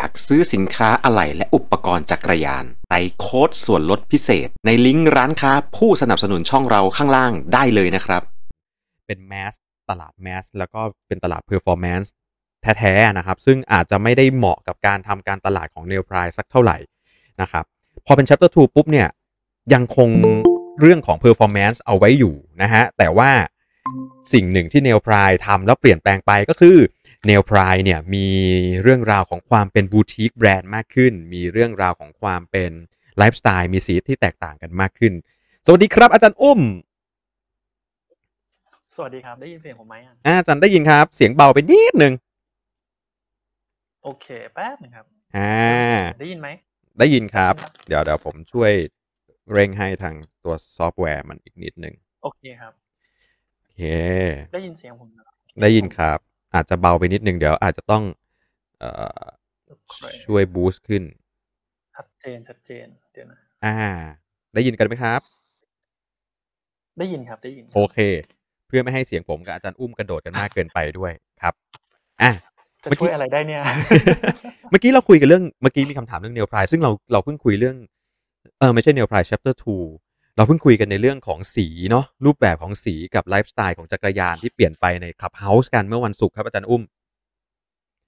[0.00, 8.22] อยากซื้อสินค้าอะไหล่และอุปกรณ์จักรยานใส่โค้ดส่วนลดพิเศษ ในลิงก์ร้านค้าผู้สนับสนุนช่องเราข้างล่างได้เลยนะครับ
[9.06, 9.52] เป็น mass
[9.90, 12.12] ตลาด mass แล้วก็เป็นตลาด performance
[12.78, 16.76] แท้ๆนะครับ ซึ่งอาจจะไม่ได้เหมาะกับการทำการตลาดของ NeilPryde สักเท่าไหร่
[17.40, 17.64] นะครับ
[18.06, 19.08] พอเป็น chapter 2 ปุ๊บเนี่ย
[19.74, 20.10] ยังคง
[20.80, 23.30] เรื่องของ performance เอาไว้อยู่นะฮะ แต่ว่า
[24.32, 26.76] สิ่งหนึ่งที่ n a i l p r i ทำแล้วเปลี่ยนแปลงไปก็คือ
[27.26, 28.26] n a i l p r i เนี่ยมี
[28.82, 32.70] เรื่องราวของความเป็นบูติกแบรนด์มากขึ้น มีเรื่องราวของความเป็น
[33.16, 35.12] ไลฟ์สไตล์มีสีที่แตกต่างกันมากขึ้น
[35.66, 36.60] สวัสดีครับ อาจารย์อุ้ม
[38.96, 42.12] สวัสดีครับ ได้ยินเสียงผมไหมอะอาจารย์ได้ยินครับ เสียงเบาไปนิดนึง
[44.04, 45.06] โอเคแป๊บหนึงครับ
[45.36, 46.48] อ่าได้ยินไหม
[46.98, 47.54] ได้ยินครับ
[47.86, 48.72] เดี๋ยวเดี๋ยวผมช่วย
[49.52, 50.14] เร่งให้ทาง
[50.44, 52.72] ตัวซอฟต์แวร์มันอีกนิดนึงโอเคครับ
[53.58, 53.82] โอเค
[54.54, 55.24] ได้ยินเสียงผมนะ
[55.62, 56.18] ได้ยินครับ
[56.54, 58.02] อาจจะเบาไปนิดนึงเดี๋ยวอาจจะต้อง
[58.78, 58.90] เอ่
[59.22, 59.24] อ
[59.68, 61.02] โอเคช่วยบูสต์ขึ้น
[61.94, 63.74] ชัดเจนชัดเจนเดี๋ยวนะอ่า
[64.54, 65.20] ได้ยินกันไหมครับ
[66.98, 67.98] ได้ยินครับได้ยิน โอเค
[68.66, 71.12] เพื่อไม่ให้เสียงผมกับอาจารย์อุ้มกระโดดกันมากเกินไปด้วย
[71.42, 71.54] ครับ
[72.22, 72.30] อะ
[72.82, 73.60] จะเมื่อกี้ช่วยอะไรได้เนี่ย
[74.70, 77.76] เมื่อกี้เราคุยกันเรื่องเมื่อกี้มีคำถามเรื่องเนลไพรซึ่งเราเราเพิ่งคุยเรื่อง
[78.58, 79.54] เออไม่ใช่เนลไพร chapter
[79.86, 80.07] 2
[80.38, 86.82] เราเพิ่งคุยกันในเรื่องของสีเนาะรูปแบบของสีกับไลฟ์สไตล์ของจักรยานที่เปลี่ยนไปใน Clubhouse กันเมื่อวันศุกร์ครับอาจารย์อุ้ม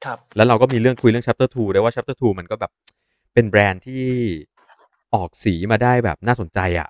[0.04, 2.72] ครับ แล้วเราก็มีเรื่องคุยเรื่อง chapter 2ด้วยว่า chapter 2 มันก็แบบ
[3.34, 4.04] เป็นแบรนด์ที่
[5.14, 6.88] ออกสีมาได้แบบน่าสนใจอะ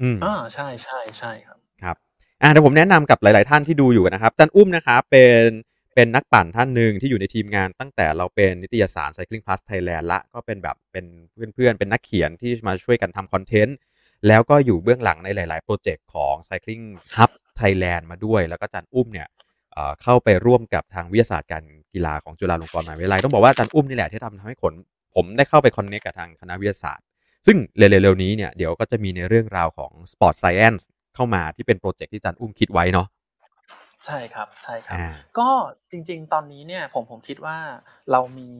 [0.00, 1.96] อืมอ่าใช่ใช่ใช่ครับ ครับ
[2.42, 5.44] อ่าเดี๋ยวผมแนะนำกับหลาย ๆ ท่านที่ดูอยู่นะครับจารย์อุ้มนะครับเป็น
[6.00, 11.04] เป็นนักปั่นท่านหนึ่งที่อยู่ในทีมงานตั้งแต่เราเป็นนิตยสาร Cycling Plus Thailand ละก็เป็นแบบเป็น
[11.54, 13.76] เพื่อนๆ เป็นนักเขียนที่มาช่วยกันทำคอนเทนต์
[14.28, 16.84] แล้วก็อยู่เบื้องหลังในหลาย ๆ โปรเจกต์ของ Cycling
[17.16, 19.28] Hub Thailand มาด้วย แล้วก็จารย์อุ้มเนี่ย
[20.02, 24.72] เข้าไปร่วมกับทางวิทยาศาสตร์การกีฬาของจุฬาลงกรณ์มหาวิทยาลัยต้องบอกว่าจารย์อุ้มนี่แหละที่ทำทำให้ผล
[25.14, 27.04] ผมได้เข้าไป connect กับทางคณะวิทยาศาสตร์
[27.46, 30.82] ซึ่งเร็วๆนี้เนี่ยเดี๋ยวก็จะมีในเรื่องราวของ Sport Science
[31.14, 33.06] เข้ามาที่เป็นโปรเจกต์ที่จารย์อุ้มคิดไว้เนาะ
[34.06, 35.06] ใช่ครับใช่ครับ อ่า
[35.38, 35.48] ก็
[35.90, 37.56] จริงๆ ตอนนี้เนี่ยผมผมคิดว่า
[38.12, 38.50] เรามี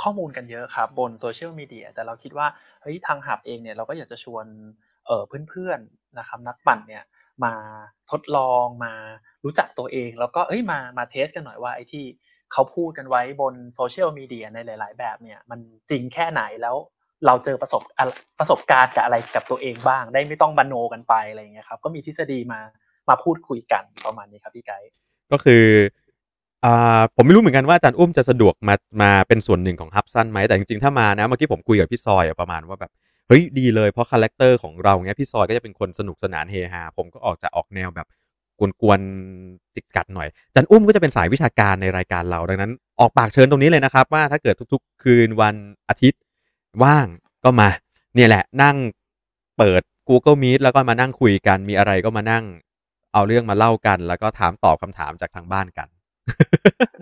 [0.00, 2.46] ข้อมูลกันเยอะครับบนโซเชียลมีเดียแต่เราคิดว่า
[2.82, 4.46] เฮ้ยทาง Hub เองเนี่ยเราก็อยากจะชวน
[5.06, 7.04] เอ่อเพื่อนๆนะครับนักปั่นเนี่ย
[7.44, 7.54] มา
[8.10, 8.94] ทดลองมา
[9.44, 12.04] รู้จักตัวเอง แล้วก็เอ้ยมามา test กันหน่อยว่าไอ้ที่
[12.52, 16.76] เขาพูดกันไว้บนโซเชียลมีเดียในหลาย ๆ แบบเนี่ยมันจริงแค่ไหนแล้ว
[17.26, 18.04] เราเจอประสบอะ
[18.38, 22.60] ประสบการณ์กับอะไรกับตัวเองบ้าง ได้ไม่ต้องบันโนกันไปอะไรอย่างเงี้ยครับก็มีทฤษฎีมา
[23.10, 24.88] มาพูดคุยกันประมาณนี้ครับพี่ไกด์
[25.32, 25.64] ก็คือ
[26.64, 32.90] อ่าผมไม่รู้เหมือนกันว่าอาจารย์อุ้มจะสะดวกมามาเป็นส่วนหนึ่งของฮับสั้นไหมแต่จริงๆถ้ามานะเมื่อกี้ผมคุยกับพี่ซอยประมาณว่าแบบ
[33.28, 38.06] เฮ้ยดีเลยเพราะ character ของเราเนี้ยพี่ซอยก็จะเป็นคนสนุกสนานเฮฮาผมก็ออกจะออกแนวแบบ
[38.80, 45.56] กวนๆจิกกัดหน่อยอาจารย์อุ้มก็จะเป็นสายวิชาการในรายการเรา ดังนั้น ออกปากเชิญตรงนี้เลยนะครับ ว่าถ้าเกิดทุกๆ คืนวัน
[45.88, 46.20] อาทิตย์
[46.82, 47.06] ว่าง
[47.44, 47.68] ก็มา
[48.14, 48.76] เนี่ยแหละนั่ง
[49.58, 52.44] เปิด Google Meet แล้วก็มานั่งคุยกันมีอะไรก็มานั่ง
[53.14, 55.88] เอาเรื่องมาเล่ากัน แล้วก็ถามตอบคำถามจากทางบ้านกัน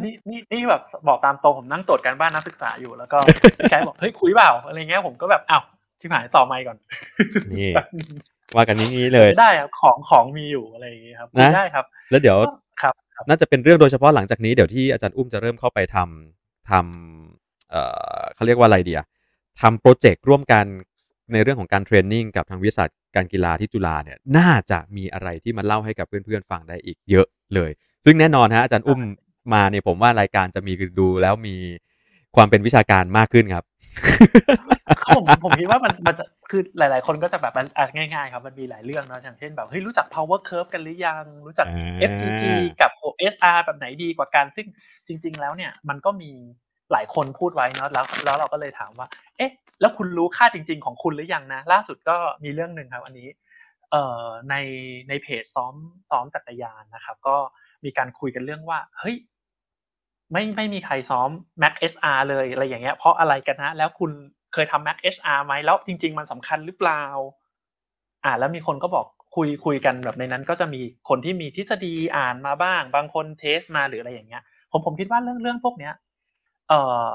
[0.02, 3.18] นี่นี่นี่แบบบอกตามตรงผมนั่งตรวจการบ้านนักศึกษาอยู่แล้วก็
[3.58, 5.62] พี่ไกด์บอกเฮ้ยคุยเปล่าอะไรเงี้ยผมก็แบบอ้าว
[6.00, 6.76] ชิบหายต่อไม่ก่อน
[7.58, 7.70] นี่
[8.54, 12.38] ว่ากันนี้เลยไม่ได้ครับของของมีอยู่อะไรอย่างเงี้ยครับนะได้ครับ แล้วเดี๋ยว
[12.82, 17.82] ครับครับ น่าจะเป็นเรื่องโดยเฉพาะหลังจากนี้เดี๋ยวที่อาจารย์อุ้มจะเริ่มเข้าไปทำทำเอ่
[18.18, 19.00] อเขาเรียกว่าอะไรเดีย
[19.60, 20.64] ทำโปรเจกต์ร่วมกัน
[21.32, 27.70] ในเรื่องของการเทรนนิ่งกับทางวิทยาศาสตร์การกีฬาที่จุฬาเนี่ยน่าจะมีอะไรที่มาเล่าให้กับเพื่อนๆฟังได้อีกเยอะเลย
[28.04, 29.00] ซึ่งแน่นอนฮะอาจารย์อุ้ม
[29.54, 31.56] มาเนี่ยผมว่ารายการจะมีดูแล้วมี
[32.36, 33.64] ความเป็นวิชาการมากขึ้นครับ
[35.16, 42.42] ผมผมคิดว่ามันมันจะคือหลาย ๆ คนก็จะแบบมันอะง่ายๆครับมันมีหลายเรื่องเนาะอย่างเช่นแบบเฮ้ยรู้จัก power curve กันหรือยัง รู้จักอ่า FTP
[42.80, 44.66] กับ OSR แบบไหนดีกว่ากันซึ่ง
[45.06, 46.30] จริง ๆ แล้วเนี่ยมันก็มี
[46.92, 49.06] หลายคนพูดไว้เนาะแล้วแล้วเราก็เลยถามว่า
[49.36, 49.50] เอ๊ะ
[49.80, 53.28] แล้วคุณรู้ค่าจริง ๆ ของคุณหรือยังนะ ล่าสุดก็มีเรื่องหนึ่งครับ อันนี้
[53.90, 54.54] เอ่อใน
[55.08, 55.74] ในเพจซ้อม
[56.10, 57.36] ซ้อมจักรยานนะครับ ก็
[57.84, 59.16] มีการคุยกันเรื่องว่า เฮ้ย
[60.32, 61.30] ไม่ไม่มีใครซ้อม
[61.62, 64.10] Mac HR เลยอะไรอย่างเงี้ยเพราะอะไรกันนะแล้วคุณ
[64.52, 67.02] เคยทำ Mac HR ไหมแล้วจริง ๆ มันสำคัญหรือเปล่า
[68.24, 69.06] อ่า แล้วมีคนก็บอก
[69.36, 74.42] คุยคุยกันแบบในนั้นก็จะมีคนที่มีทฤษฎีอ่านมาบ้าง บางคนเทสมาหรืออะไรอย่างเงี้ย
[74.72, 75.92] ผมผมคิดว่าเรื่องเรื่องพวกเนี้ย
[76.68, 76.80] เอ่
[77.10, 77.12] อ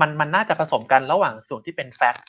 [0.00, 2.26] มันมันน่าจะผสมกันระหว่างส่วนที่เป็น fact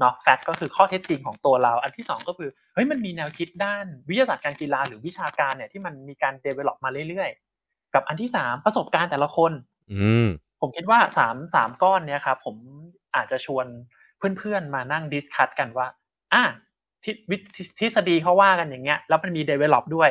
[0.00, 9.52] เนาะ fact ก็คือข้อเท็จจริงของตัวเรา อันที่สองก็คือเฮ้ยมันมีแนวคิดด้านวิทยาศาสตร์การกีฬาหรือวิชาการเนี่ยที่มันมีการ develop มาเรื่อยๆ กับอันที่สามประสบการณ์แต่ละคน
[9.92, 10.28] อืม
[10.60, 12.56] ผมคิดว่าสามสามก้อนเนี้ยครับผม
[13.16, 13.66] อาจจะชวน
[14.38, 15.86] เพื่อนๆมานั่ง discuss กันว่า
[16.34, 16.42] อะ
[17.04, 17.40] ทฤวิท
[17.78, 20.10] ทฤษฎีเขาว่ากันอย่างเงี้ยแล้วมันมี develop ด้วย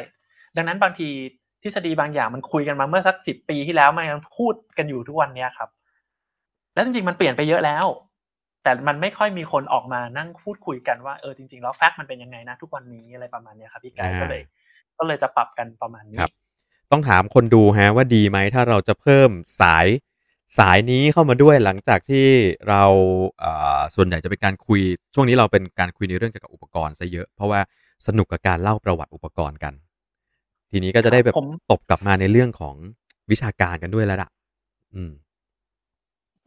[0.55, 1.09] ดังนั้นบางที
[1.63, 5.69] ทฤษฎีบางอย่างมันคุยกันมาเมื่อสักสิบปีที่แล้วมันยังพูดกันอยู่ทุกวันเนี้ยครับ
[6.73, 7.85] แล้วจริงๆมันเปลี่ยนไปเยอะแล้ว
[8.63, 14.41] แต่มันไม่ค่อยมีคนออกมานั่งพูดคุยกันว่าเออจริงๆแล้วแฟกต์มันเป็นยังไงนะทุกวันนี้อะไรประมาณเนี้ยครับพี่ไก่อ่าก็เลย
[14.97, 16.31] ก็เลยจะปรับกันประมาณนี้ครับ
[16.91, 19.29] ต้องถามคนดูฮะว่าดีไหมถ้าเราจะเพิ่ม
[19.61, 19.87] สาย
[20.57, 22.27] สายนี้เข้ามาด้วยหลังจากที่
[22.69, 22.83] เรา
[23.39, 24.81] เอ่อส่วนใหญ่จะเป็นการคุย
[25.13, 27.59] ช่วงนี้เราเป็นการคุยในเรื่องเกี่ยวกับอุปกรณ์ซะเยอะ เพราะว่า
[28.07, 29.73] สนุกกับการเล่าประวัติอุปกรณ์กัน
[30.71, 32.75] ทีนี้ก็จะได้แบบผมตบกลับมาในเรื่องของ
[33.31, 34.29] วิชาการกันด้วยแล้วล่ะ
[34.95, 35.30] อืมเพ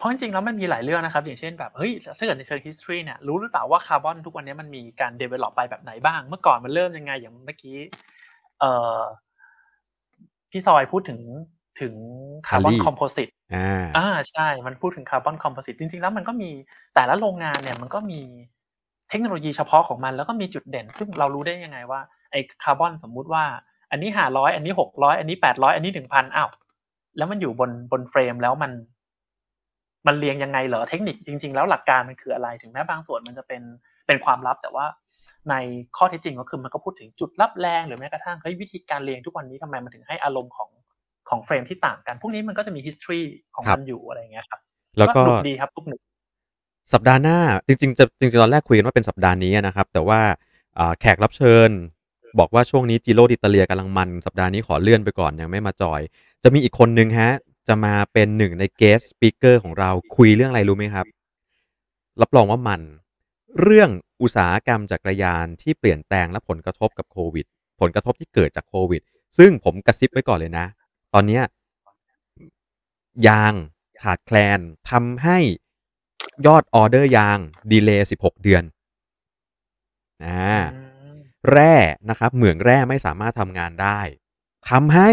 [0.04, 7.76] ราะจริงๆแล้วมันมีหลายเรื่องนะครับ อย่างเช่นแบบเฮ้ยถ้าเกิดในเชิง history เนี่ยรู้หรือเปล่าว่าคาร์บอนทุกวันนี้มันมีการ develop ไปแบบไหนบ้าง เมื่อก่อนมันเริ่มยังไงอย่างเมื่อกี้
[8.60, 9.00] เอ่อ
[10.50, 11.20] พี่ซอยพูดถึง
[11.80, 11.94] ถึง
[12.48, 16.50] คาร์บอน Harley คอมโพสิตอ่าอ่าใช่ มันพูดถึงคาร์บอนคอมโพสิตจริงๆ แล้วมันก็มี
[16.94, 18.20] แต่ละโรงงานเนี่ยมันก็มี
[19.08, 22.00] เทคโนโลยีเฉพาะของมัน แล้วก็มีจุดเด่น ซึ่งเรารู้ได้ยังไงว่า
[22.32, 23.44] ไอ้คาร์บอนสมมุติว่า
[23.90, 26.50] อันนี้ห้าร้อยอันนี้หกร้อยอันนี้แปดร้อยอันนี้หนึ่งพันอ้าว
[27.16, 28.72] แล้วมันอยู่บนบนเฟรมแล้วมัน
[30.06, 33.62] มันเรียงยังไงเหรอเทคนิคจริง ๆ แล้วหลักการมันคืออะไรถึงแม้บางส่วนมันจะเป็น
[34.06, 34.86] เป็นความลับ แต่ว่า
[35.50, 35.54] ใน
[35.96, 40.70] ข้อเท็จจริงก็คือมันก็พูดถึงจุดรับแรงหรือแม้กระทั่งเฮ้ยวิธีการเรียงทุกวันนี้ทำไมมันถึงให้อารมณ์ของ
[41.28, 43.22] ของเฟรมที่ต่างกัน พวกนี้มันก็จะมี history
[43.54, 44.60] ของครับมันอยู่อะไรอย่างเงี้ยครับ
[44.98, 46.00] แล้วก็หนุกดีครับทุกหนุก
[46.92, 50.20] สัปดาห์หน้าจริงๆจะจริงๆตอนแรกคุยกันว่าเป็นสัปดาห์นี้นะครับ แต่ว่า
[50.78, 51.70] อ่าแขกรับเชิญ
[52.38, 56.00] บอกว่าช่วงนี้จิโร่ดิตาเลียกำลังมัน สัปดาห์นี้ขอเลื่อนไปก่อนยังไม่มาจอย
[56.42, 57.32] จะมีอีกคนนึงฮะ
[57.68, 61.06] จะมาเป็นหนึ่งในเกสสปีกเกอร์ของเราคุยเรื่องอะไรรู้ไหมครับ
[62.20, 62.80] รับรองว่ามัน
[63.60, 63.90] เรื่อง
[64.22, 67.46] อุตสาหกรรมจักรยานที่เปลี่ยนแปลงและผลกระทบกับโควิด
[67.80, 69.02] ผลกระทบที่เกิดจากโควิด
[69.38, 70.66] ซึ่งผมกระซิบไว้ก่อนเลยนะ
[71.14, 71.42] ตอนเนี้ย
[73.28, 73.54] ยาง
[74.02, 74.60] ขาดแคลน
[74.90, 75.38] ทำให้
[76.46, 77.38] ยอดออเดอร์ยาง
[77.70, 78.62] ดีเลย์16 เดือน
[80.24, 80.80] อ่าอื
[81.16, 81.18] ม
[81.50, 81.74] แร่
[82.08, 84.00] นะครับ เหมืองแร่ไม่สามารถทำงานได้
[84.70, 85.10] ทำให้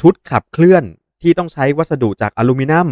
[0.00, 0.84] ชุดขับเคลื่อน
[1.22, 2.88] ที่ต้องใช้วัสดุจากอลูมิเนียม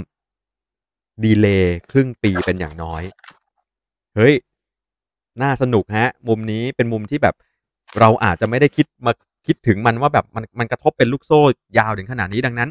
[1.24, 3.02] ดีเลย์ครึ่งปีเป็นอย่างน้อย
[4.16, 4.34] เฮ้ย
[5.42, 7.34] น่าสนุกฮะ มุมนี้เป็นมุมที่แบบ
[7.98, 9.12] เราอาจจะไม่ได้คิดมา
[9.46, 11.40] คิดถึงมันว่าแบบมันมันกระทบเป็นลูกโซ่
[11.78, 12.68] ยาวถึงขนาดนี้ดังนั้น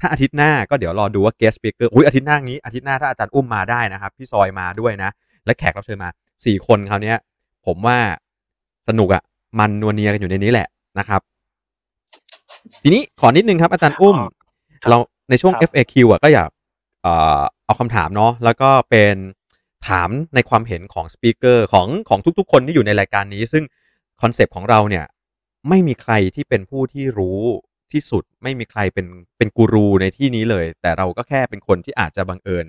[0.00, 5.10] ถ้าอาทิตย์หน้าก็เดี๋ยวรอดูว่า guest speaker อุ้ยอาทิตย์หน้านี้อาทิตย์หน้าถ้าอาจารย์อุ้มมาได้นะครับพี่ซอยมาด้วยนะ
[5.44, 6.08] และแขกรับเชิญมา
[6.44, 7.16] สี่คนคราวเนี้ย
[7.66, 7.98] ผมว่า
[8.88, 9.22] สนุกอะ่ะ
[9.58, 10.68] มันนัวเนียกันอยู่ในนี้แหละ
[10.98, 11.20] นะครับ
[12.82, 14.18] ทีนี้ขอนิดนึงครับอาจารย์อุ้ม
[14.88, 14.98] เรา
[15.30, 16.50] ในช่วงครับ FAQ อะก็อยาก
[17.02, 19.16] เอ่อเอาคำถามเนาะแล้วก็เป็น
[19.88, 23.64] ถามในความเห็นของ speaker ของของทุกๆ คนที่อยู่ในรายการนี้ ซึ่ง
[24.22, 25.04] คอนเซปต์ของเราเนี่ย
[25.68, 27.40] ไม่มีใครที่เป็นผู้ที่รู้
[27.92, 29.06] ที่สุดไม่มีใครเป็น
[29.38, 32.66] เป็นกูรูในที่นี้เลย แต่เราก็แค่เป็นคนที่อาจจะบังเอิญ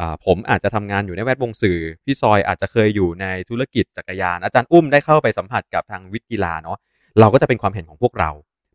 [0.00, 6.78] อ่าผมอาจจะทำงานอยู่ในแวดวงสื่อ พี่ซอยอาจจะเคยอยู่ในธุรกิจจักรยาน อาจารย์อุ้มได้เข้าไปสัมผัสกับทางวิทย์กีฬาเนาะ
[7.20, 8.30] เราก็จะเป็นความเห็นของพวกเรา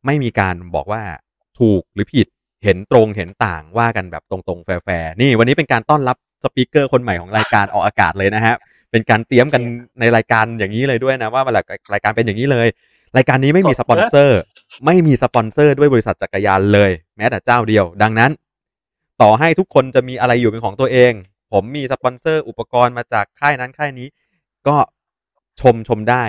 [0.05, 1.01] ไม่มีการบอกว่า
[1.59, 2.27] ถูกหรือผิด
[2.63, 8.55] เห็นตรงเห็นต่างว่ากันแบบตรงๆ แฟร์ๆนี่วันนี้เป็นการต้อนรับspeaker คนใหม่ของรายการออกอากาศเลยนะฮะ
[8.91, 9.61] เป็นการเตรียมกัน
[9.99, 11.61] ในรายการอย่างนี้เลยด้วยนะว่าเวลา
[11.93, 12.67] รายการเป็นอย่างนี้เลย
[13.17, 14.39] รายการนี้ไม่มีสปอนเซอร์
[14.85, 18.31] ไม่มีสปอนเซอร์ด้วยบริษัทจักรยานเลย แม้แต่เจ้าเดียว ดังนั้น
[19.21, 21.13] ต่อให้ทุกคนจะมีอะไรอยู่เป็นของตัวเอง
[21.53, 24.07] ผมมีสปอนเซอร์อุปกรณ์มาจากค่ายนั้นค่ายนี้
[24.67, 24.77] ก็
[25.61, 26.23] ชมชมได้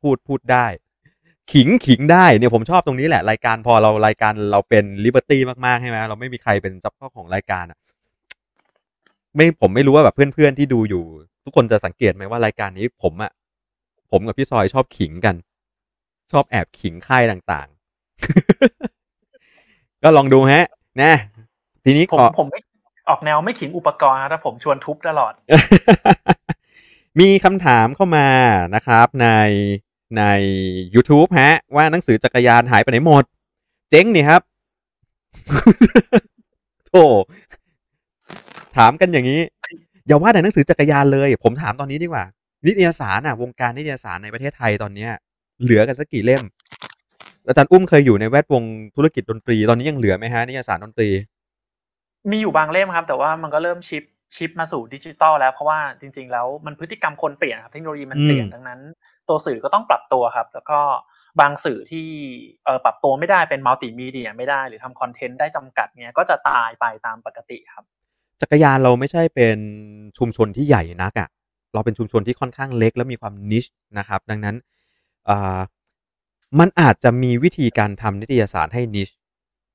[0.00, 0.66] พูดพูดได้
[1.52, 7.78] ขิงขิงได้เนี่ยผมชอบตรงนี้แหละรายการพอเรารายการเราเป็น libertyมากๆใช่ไหมเราไม่มีใครเป็นเจ้าของรายการอะ
[9.34, 11.04] ไม่ผมไม่รู้ว่าแบบเพื่อนๆที่ดูอยู่
[11.44, 13.30] ทุกคนจะสังเกตไหมว่ารายการนี้ผมอะ
[14.10, 15.34] ผมกับพี่ซอยชอบขิงกัน
[16.32, 20.66] ชอบแอบขิงค่ายต่างๆ ก็ลองดูฮะ
[21.02, 21.12] นะ
[21.84, 22.60] ทีนี้ผมขอผมไม่
[23.08, 25.32] ออกแนวไม่ขิงอุปกรณ์นะแต่ผมชวนทุบตลอด
[27.20, 28.28] มีคำถามเข้ามา
[28.74, 29.28] นะครับใน
[30.18, 30.22] ใน
[30.94, 33.24] YouTube ฮะ ว่าหนังสือจักรยานหายไปไหนหมด
[33.90, 34.42] เจ๊งนี่ครับ
[36.86, 37.04] โธ่
[38.76, 39.40] ถามกันอย่างนี้
[40.06, 42.24] อย่าว่าแต่หนังสือจักรยานเลย ผมถามตอนนี้ดีกว่า
[42.66, 45.10] นิตยสารอะ วงการนิตยสารในประเทศไทยตอนเนี้ย
[45.62, 46.42] เหลือกันสักกี่เล่ม
[47.46, 48.64] อาจารย์อุ้มเคยอยู่ในแวดวง
[48.96, 51.10] ธุรกิจดนตรี ตอนนี้ยังเหลือไหมฮะนิตยสารดนตรี
[52.30, 54.04] มีอยู่บางเล่มครับ แต่ว่ามันก็เริ่มชิป
[54.36, 58.80] ชิปมาสู่ดิจิตอลแล้วเพราะว่าจริง ๆ แล้วมันพฤติกรรมคนเปลี่ยนครับเทคโนโลยีมันเปลี่ยนอืมดังนั้น
[59.28, 60.80] ตัวสื่อก็ต้องปรับตัวครับ แล้วก็
[61.40, 62.08] บางสื่อที่
[62.84, 67.84] ปรับตัวไม่ได้เป็นมัลติมีเดียไม่ได้หรือทำคอนเทนต์ได้จำกัดเนี้ยก็จะตายไปตามปกติครับ
[68.40, 69.58] จักรยานเราไม่ใช่เป็น
[70.18, 71.28] ชุมชนที่ใหญ่นักอะ่ะ
[71.74, 73.64] เราเป็นชุมชนที่ค่อนข้างเล็กและมีความนิช
[73.98, 74.56] นะครับ ดังนั้น
[76.58, 79.08] มันอาจจะมีวิธีการทำนิตยสารให้นิช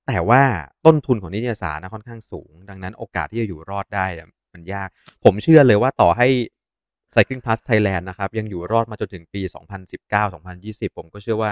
[0.08, 0.44] แต่ว่า
[0.86, 4.06] ต้นทุนของนิตยสารนะค่อนข้างสูง ดังนั้นโอกาสที่จะอยู่รอดได้
[4.54, 4.90] มันยาก
[5.24, 6.28] ผมเชื่อเลยว่าต่อให้
[7.14, 9.42] Cycling Plus Thailand นะครับยังอยู่รอดมาจนถึงปี
[10.20, 11.52] 2019-2020 ผมก็เชื่อว่า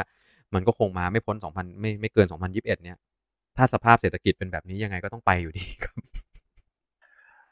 [0.53, 2.97] มันก็คงมาไม่พ้น 2000 ไม่ไม่เกิน 2021 เนี่ย
[3.57, 5.95] ถ้าสภาพเศรษฐกิจเป็นแบบนี้ยังไงก็ต้องไปอยู่ดีครับ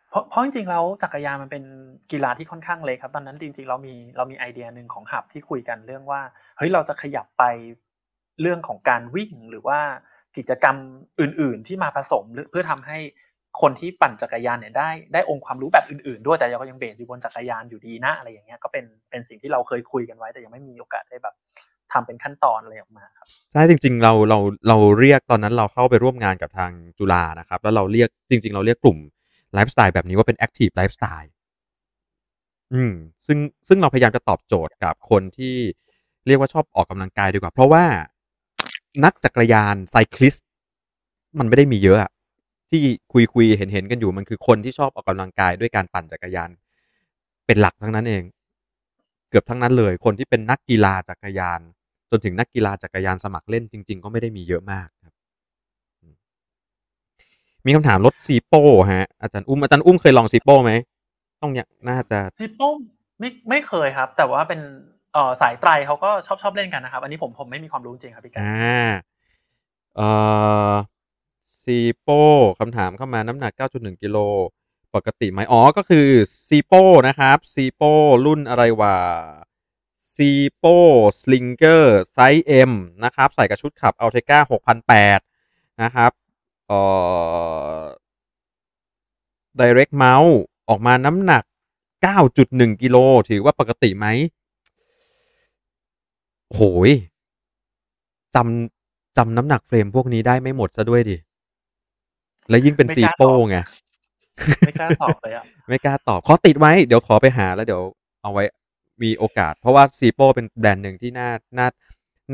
[0.09, 1.63] เพราะเพราะจริงๆแล้วจักรยานมันเป็น
[2.11, 6.21] กีฬาที่ค่อนข้างเล็กครับตอนนั้นจริงๆเรามีเรามีไอเดียหนึ่งของหับที่คุยกันเรื่องว่า
[6.57, 7.43] เฮ้ยเราจะขยับไป
[8.41, 9.79] เรื่องของการวิ่งหรือว่า
[10.37, 10.75] กิจกรรม
[11.19, 12.99] อื่น ๆ ที่มาผสมเพื่อทำให้
[13.61, 21.35] คนที่ปั่นจักรยานเนี่ยได้ได้องค์ความรู้แบบอื่นๆ ด้วยแต่เราก็ยัง base อยู่บนจักรยานอยู่ดีนะอะไรอย่างเงี้ยก็เป็นเป็นสิ่งที่เราเคยคุยกันไว้แต่ยังไม่มีโอกาสได้แบบ
[21.91, 28.97] ทำเป็นขั้นตอนอะไรออกมาครับใช่จริง ๆ เราเราเราเรียกตอนนั้นเราเข้าไปร่วมงานกับทางจุฬานะครับ แล้วเราเรียกจริง ๆ เราเรียกกลุ่ม
[29.53, 31.31] ไลฟ์สไตล์แบบนี้ว่าเป็น active lifestyle
[32.73, 32.93] อืม
[33.25, 35.55] ซึ่งซึ่งเราพยายามจะตอบโจทย์กับคนที่
[36.27, 37.83] เรียกว่าชอบออกกำลังกายดีกว่า เพราะว่า
[39.03, 40.47] นักจักรยานไซคลิสต์
[41.39, 42.11] มันไม่ได้มีเยอะอะ
[42.73, 46.49] ที่คุยคุยเห็นเห็นกันอยู่มันคือคนที่ชอบออกกำลังกายด้วยการปั่นจักรยาน
[47.45, 48.23] เป็นหลักทั้งนั้นเอง
[49.29, 51.59] เกือบทั้งนั้นเลย คนที่เป็นนักกีฬาจักรยาน
[52.11, 55.13] จนถึงนักกีฬาจักรยานสมัครเล่นจริง ๆ ก็ไม่ได้มีเยอะมากครับ
[57.65, 60.71] มีคำถามรถซีโป้ฮะอาจารย์อุ้มอาจารย์อุ้มเคยลองซีโป้ไหม
[61.41, 62.69] ต้องอย่างน่าจะซิปโป้
[63.19, 64.59] ไม่ไม่เคยครับ แต่ว่าเป็น
[65.13, 68.91] เอ่อสายไตรเขาก็ชอบชอบเล่นกันนะครับ อันนี้ผมผมไม่มีความรู้จริงครับพี่กันอ่า
[69.95, 70.07] เอ่
[70.71, 70.73] อ
[71.63, 72.21] CEEPO
[72.59, 74.17] คำถามเข้ามาน้ำหนัก 9.1 กิโล
[74.95, 76.07] ปกติไหมอ๋อ ก็คือ
[76.47, 77.91] CEEPO นะครับ CEEPO
[78.25, 78.95] รุ่นอะไรวะ
[80.15, 82.71] CEEPO Stinger ไซส์ M
[83.03, 84.39] นะครับ ใส่กับชุดขับ Ultegra
[85.11, 86.11] 6,800นะครับ
[86.67, 86.79] เอ่
[87.77, 87.79] อ
[89.59, 90.33] Direct Mount
[90.69, 91.43] ออกมาน้ำหนัก
[92.13, 92.97] 9.1 กิโล
[93.29, 94.07] ถือว่าปกติไหม
[96.53, 96.89] โหย
[98.35, 101.17] จำจำน้ำหนักเฟรมพวกนี้ได้ไม่หมดซะด้วยดิ
[102.49, 103.57] และยิ่งเป็นซีโป้ไง
[104.65, 107.83] ไม่กล้าตอบเลยอะไม่กล้าตอบขอติดไว้ เดี๋ยวขอไปหาแล้วเดี๋ยว
[108.23, 108.43] เอาไว้
[109.03, 111.67] มีโอกาส เพราะว่าซีโป้เป็นแบรนด์หนึ่งที่น่าน่า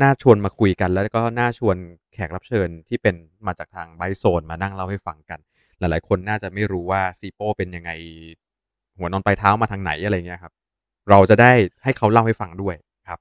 [0.02, 1.76] น่าชวนมาคุยกันแล้วก็น่าชวน
[2.12, 3.14] แขกรับเชิญที่เป็น
[3.46, 5.40] มาจากทาง Bike Zone มานั่งเล่าให้ฟังกัน
[5.78, 7.90] หลาย ๆ คนน่าจะไม่รู้ว่า CEEPO เป็นยังไง
[8.98, 10.52] หัวนอนปลายเท้ามาทางไหนอะไรเงี้ยครับ
[11.10, 11.52] เราจะได้
[11.84, 12.76] ให้เขาเล่าให้ฟังด้วย
[13.08, 13.18] ครับ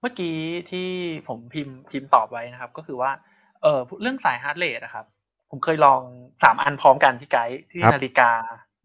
[0.00, 0.36] เมื่อกี้
[0.70, 0.88] ที่
[1.28, 3.10] ผมพิมพ์พิมพ์ตอบไว้นะครับ ก็คือว่า
[3.62, 5.04] เออเรื่องสาย heart rate นะครับ
[5.56, 6.02] ผมเคยลอง
[6.42, 8.30] สามอันพร้อมกันพี่ไกด์ที่ครับนาฬิกา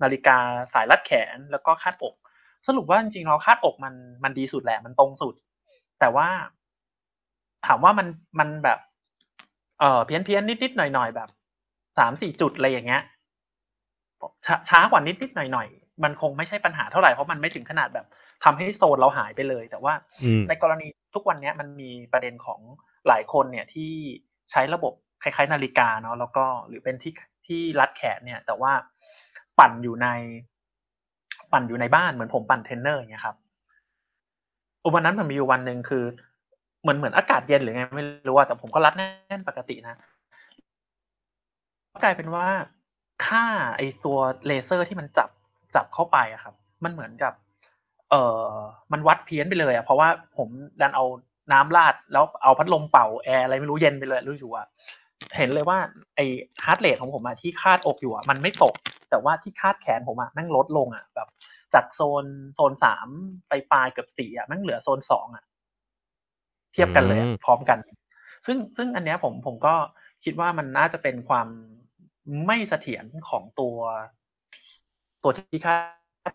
[0.04, 0.38] นาฬิกา
[0.74, 2.16] สายรัดแขนแล้วก็คาดอก
[2.68, 5.36] สรุปว่าจริงๆเราคาดอกมันมันดีสุดแหละมันตรงสุด
[6.00, 6.28] แต่ว่า
[7.66, 8.08] ถามว่ามัน
[8.40, 8.80] มันแบบ
[9.80, 11.30] เออเพี้ยนเพี้ยนนิดนิดๆหน่อยหน่อยๆแบบ
[11.98, 13.02] สามสี่จุดอะไรอย่างเงี้ย
[14.46, 18.06] ช้าช้ากว่านิดนิดๆหน่อยหน่อยๆมันคงไม่ใช่ปัญหาเท่าไหร่เพราะมันไม่ถึงขนาดแบบ
[18.44, 22.60] ทำให้โซนเราหายไปเลย แต่ว่าอืมในกรณีทุกวันเนี้ยมันมีประเด็นของ
[23.08, 23.92] หลายคนเนี่ยที่
[24.52, 27.14] ใช้ระบบ คล้ายๆ นาฬิกาเนาะแล้วก็หรือเป็นที่
[27.48, 28.72] ที่รัดแขนเนี่ย แต่ว่า
[29.60, 30.08] ปั่นอยู่ใน
[31.54, 33.36] ปั่นอยู่ในบ้านเหมือนผมปั่นเทรนเนอร์อย่างเงี้ยครับ
[34.94, 36.04] วันนั้นมันมีอยู่วันหนึ่งคือ
[36.82, 39.96] เหมือนเหมือนอากาศเย็นหรือไงไม่รู้ว่าแต่ผมก็รัดแน่นปกตินะ
[42.04, 42.48] กลายเป็นว่า
[43.26, 43.46] ค่า
[43.78, 45.30] ไอตัวเลเซอร์ที่มันจับ
[45.76, 47.34] จับเข้าไปอะครับ มันเหมือนกับ
[48.10, 48.48] เออ
[48.92, 50.50] มันวัดเพี้ยนไปเลยอะเพราะว่าผม
[50.82, 51.06] ดันเอา
[51.54, 54.64] น้ำราดแล้วเอาพัดลมเป่าแอร์อะไรไม่รู้เย็นไปเลยรู้อยู่ว่า
[55.36, 55.78] เห็นเลยว่า
[56.16, 56.20] ไอ
[56.64, 58.76] heart rate ของผมอะที่คาดอกอยู่อะมันไม่ตก
[59.10, 61.28] แต่ว่าที่คาดแขนผมอะแม่งลดลงอะแบบ
[61.74, 62.26] จากโซน
[62.56, 63.08] โซนสาม
[63.50, 65.44] ไปปลายเกือบสี่อะแม่งเหลือโซนสองอะ
[66.74, 67.78] เทียบกันเลยอะอืมพร้อมกัน
[68.46, 69.76] ซึ่งซึ่งอันเนี้ยผมผมก็
[70.24, 71.48] คิดว่ามันน่าจะเป็นความ
[72.46, 73.76] ไม่เสถียรของตัว
[75.24, 75.76] ตัวที่คา
[76.32, 76.34] ด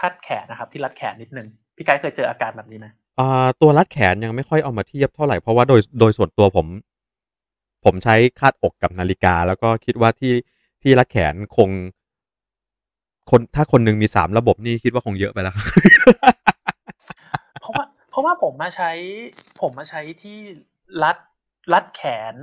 [0.00, 2.86] คาดแขนนะครับ ที่รัดแขนนิดนึงพี่ไกด์เคยเจออาการแบบนี้ไหม
[3.18, 6.66] อ่าตัวรัดแขนยังไม่ค่อยเอามาเทียบเท่าไหร่เพราะว่าโดยโดยส่วนตัวผม
[7.88, 10.34] ผมใช้คาดอกกับนาฬิกา แล้วก็คิดว่าที่
[10.82, 11.70] ที่รัดแขนคง
[13.30, 15.54] คนถ้าคนหนึงมีสามระบบนี่คิดว่าคงเยอะไปแล้ว
[17.60, 18.90] เพราะว่าเพราะว่าผมมาใช้
[19.60, 20.38] ผมมาใช้ที่
[21.02, 21.16] รัด
[21.72, 22.02] รัดแข
[22.32, 22.34] น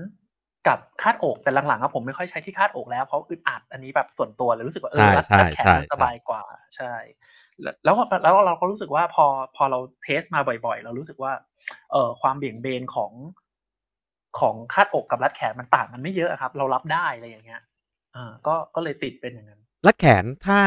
[0.67, 6.43] กับคาดอกแต่หลังๆอะผมไม่ค่อยใช้ที่คาดอกแล้วเพราะอึดอัดอันนี้แบบส่วนตัวเลยรู้สึกว่าเออรัดใช่รัดแขนใช่มันใช่สบายกว่า
[6.75, 6.93] ใช่
[7.61, 9.25] แล้วแล้วแล้วเราก็รู้สึกว่าพอ
[9.55, 11.31] พอเราเทสมาบ่อย ๆ เรารู้สึกว่า
[11.91, 13.11] เอ่อความเบี่ยงเบนของ
[14.39, 17.61] ของคาดอกกับรัดแขนมันต่างกันไม่เยอะอะครับ เรารับได้อะไรอย่างเงี้ย
[18.15, 20.59] อ่าก็ก็เลยติดเป็นอย่างนั้นรัดแขนถ้า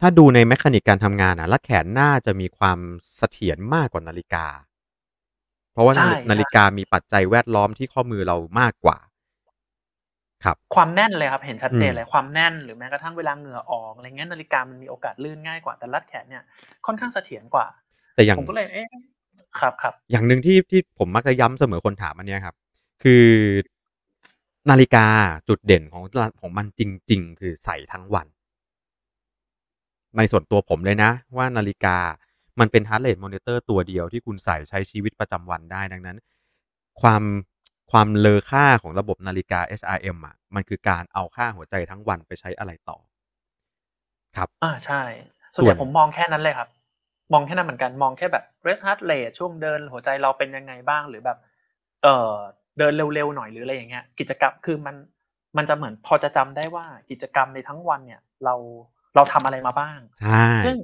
[0.00, 2.78] ถ้าดูในแมคานิกการทำงานอะรัดแขนน่าจะมีความ
[3.16, 4.46] เสถียรมากกว่านาฬิกา
[5.72, 8.98] เพราะว่าใช่นาฬิใช่นาฬิกามีปัจจัยแวดล้อมที่ข้อมือเรามากกว่า
[10.44, 16.42] ครับ ความแน่นเลยครับ เห็นชัดเจนอืมเลยความแน่นหรือแม้กระทั่งเวลาเหงื่อออกอะไรเงี้ยนาฬิกามันมีโอกาสลื่นง่ายกว่าแต่รัดแขนเนี่ย
[16.86, 17.66] ค่อนข้างเสถียรกว่า
[18.14, 18.86] แต่อย่างผมก็เลยเอ๊ะ
[19.60, 22.54] ครับครับอย่างหนึ่งที่ที่ผมมักจะย้ำเสมอคนถามอันเนี้ยครับ
[23.02, 23.26] คือ
[24.70, 25.06] นาฬิกา
[25.48, 26.04] จุดเด่นของ
[26.40, 28.26] ของมันจริง ๆ คือใส่ทั้งวัน
[30.16, 31.96] ในส่วนตัวผมเลยนะ ว่านาฬิกา
[32.60, 36.16] มันเป็น heart rate monitor ตัวเดียวที่คุณใส่ใช้ชีวิตประจำวันได้ดังนั้น
[37.00, 37.22] ความ
[37.90, 42.98] ความเลอค่าของระบบนาฬิกา HRM อะ มันคือการเอาค่าหัวใจทั้งวันไปใช้อะไรต่อ
[44.36, 45.02] ครับ อ่าใช่
[45.54, 46.68] ส่วนใหส่ญ่วนผมมองแค่นั้นเลยครับ
[47.32, 51.38] มองแค่นั้นเหมือนกันมองแค่แบบ rest heart rate ช่วงเดินหัวใจเราเป็นยังไงบ้างหรือแบบ
[52.02, 52.32] เออ
[52.78, 54.96] เดินเร็วๆหน่อยหรืออะไรอย่างเงี้ย กิจกรรมคือมัน
[55.56, 58.54] มันจะเหมือนพอจะจำได้ว่ากิจกรรมในทั้งวันเนี่ย เรา
[59.14, 60.76] เราทำอะไรมาบ้างใช่ซึ่ง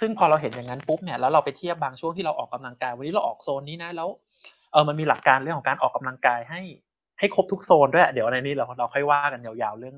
[0.00, 4.08] ซึ่งพอเราเห็นอย่างนั้นปุ๊บเนี่ยแล้วเราไปเทียบบางช่วงที่เราออกกำลังกายวันนี้เราออกโซนนี้นะแล้ว
[4.72, 6.62] เออมันมีหลักการเรื่องของการออกกำลังกายให้
[7.18, 9.96] ให้ครบทุกโซนด้วยเดี๋ยวในนี้เราเราค่อยว่ากันยาวๆเรื่อง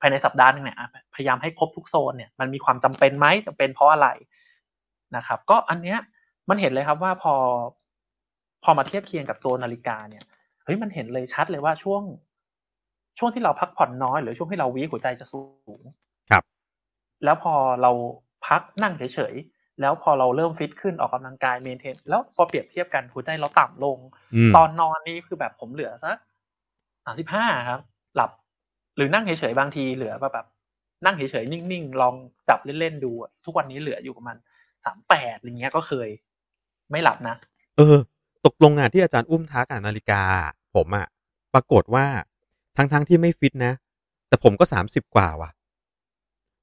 [0.00, 4.08] ภายในสัปดาห์หนึงเนี่ยอะพยายามให้ครบทุกโซนเนี่ยมันมีความจำเป็นไหมจำเป็นเพราะอะไร
[5.16, 5.98] นะครับ ก็อันเนี้ย
[6.48, 7.34] มันเห็นเลยครับว่าพอ
[8.64, 10.24] พอมาเทียบเคียงกับตัวนาฬิกาเนี่ย
[10.64, 12.02] เฮ้ยมันเห็นเลยชัดเลยว่าช่วง
[13.18, 15.40] ช่วงที่เราพักผ่อนน้อย หรือช่วงที่เราวีคหัวใจจะสู
[15.78, 15.80] ง
[16.30, 16.42] ครับ
[17.24, 17.90] แล้วพอเรา
[18.46, 23.98] พักนั่งเฉยๆแล้วพอเราเริ่มฟิตขึ้นออกกำลังกายเมนเทนแล้วพอเปรียบเทียบกันหัวใจเราต่ำลง
[24.34, 26.16] อืมตอนนอนนี่คือแบบผมเหลือสัก
[27.04, 27.80] สามสิบห้าครับ
[28.16, 28.30] หลับ
[28.96, 30.46] หรือนั่งเฉยๆบางทีเหลือแบบ
[31.04, 32.14] นั่งเฉยๆนิ่งๆลอง
[32.48, 34.36] จับเล่นๆดูอะทุกวันนี้เหลืออยู่ประมาณ
[34.84, 36.08] สามแปดอะไรเงี้ยก็เคย
[36.90, 37.36] ไม่หลับนะ
[37.76, 37.96] เออ
[38.46, 40.22] ตกลงอะที่อาจารย์อุ้มทักอะนาฬิกา
[40.74, 41.06] ผมอะ
[41.54, 42.06] ปรากฏว่า
[42.76, 43.72] ทั้งทั้งๆที่ไม่ฟิตนะ
[44.28, 45.50] แต่ผมก็สามสิบกว่าว่ะ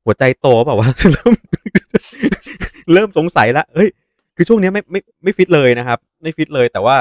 [0.06, 1.34] หัวใจโตเปล่าวะเริ่ม
[2.94, 3.90] เริ่มสงสัยละเฮ้ย
[4.36, 6.98] คือช่วงนี้ไม่ไม่ไม่ฟิตเลยนะครับ ไม่ฟิตเลย แต่ว่า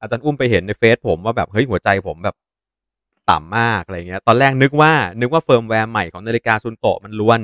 [0.00, 2.36] อาจารย์อุ้มไปเห็นในเฟซผมว่าแบบเฮ้ยหัวใจผมแบบ
[3.30, 7.40] ต่ำมากอะไรเงี้ย ตอนแรกนึกว่า นึกว่าเฟิร์มแวร์ใหม่ของนาฬิกา Suunto มันรวน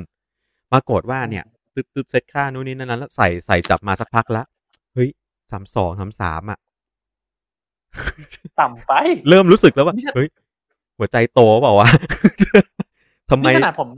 [0.73, 4.43] ปรากฏว่าเนี่ยตึ๊ดตึ๊ดเซตค่านู่นนี่นั่นแล้วใส่ใส่จับมาสักพักละ
[4.95, 5.09] เฮ้ย
[5.53, 6.59] สามสองสามสามอะ
[8.61, 8.93] ต่ำไป
[9.29, 10.29] เริ่มรู้สึกแล้วว่านี่จะเฮ้ย
[10.99, 11.89] หัวใจโตเปล่าวะ
[13.31, 13.89] ทำไมนี่ขนาดผม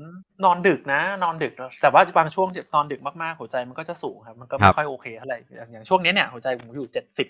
[0.44, 7.28] นอนดึกนะ นอนดึกนะแต่ว่าบางช่วงนอนดึกมากๆหัวใจมันก็จะสูงครับมันก็ครัไม่ค่อยโอเคเท่าไหร่อย่างอย่างช่วงนี้เนี่ยหัวใจผมอยู่เจ็ดสิบ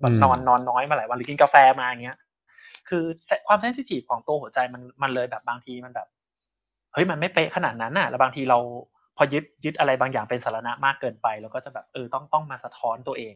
[0.00, 2.18] อืมนอนนอนน้อยมาหลายวันหรือกินกาแฟมาอย่างเงี้ย
[2.88, 3.04] คือ
[3.48, 6.08] ความ sensitive ของตัวหัวใจมันมันเลยแบบบางทีมันแบบ
[6.94, 8.58] เฮ้ยมันไม่เป๊ะขนาดนั้นน่ะ แล้วบางทีเรา
[9.16, 13.34] พอยึดยึดอะไรบางอย่างเป็นสรณะมากเกินไปเราก็จะแบบเออต้องต้องมาสะท้อนตัวเอง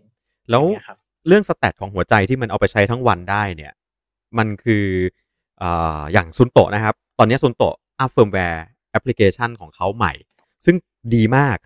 [0.51, 3.73] แล้วอย่างเงี้ยครับเรื่อง stat ของหัวใจที่มันเอาไปใช้ทั้งวันได้เนี่ย
[4.39, 4.87] มันคือ
[5.63, 10.13] อ่าอย่าง Suunto นะครับ ตอนนี้ Suunto อัพเฟิร์มแวร์แอปพลิเคชันของเขาใหม่
[10.65, 10.77] ซึ่ง
[11.15, 11.57] ดีมาก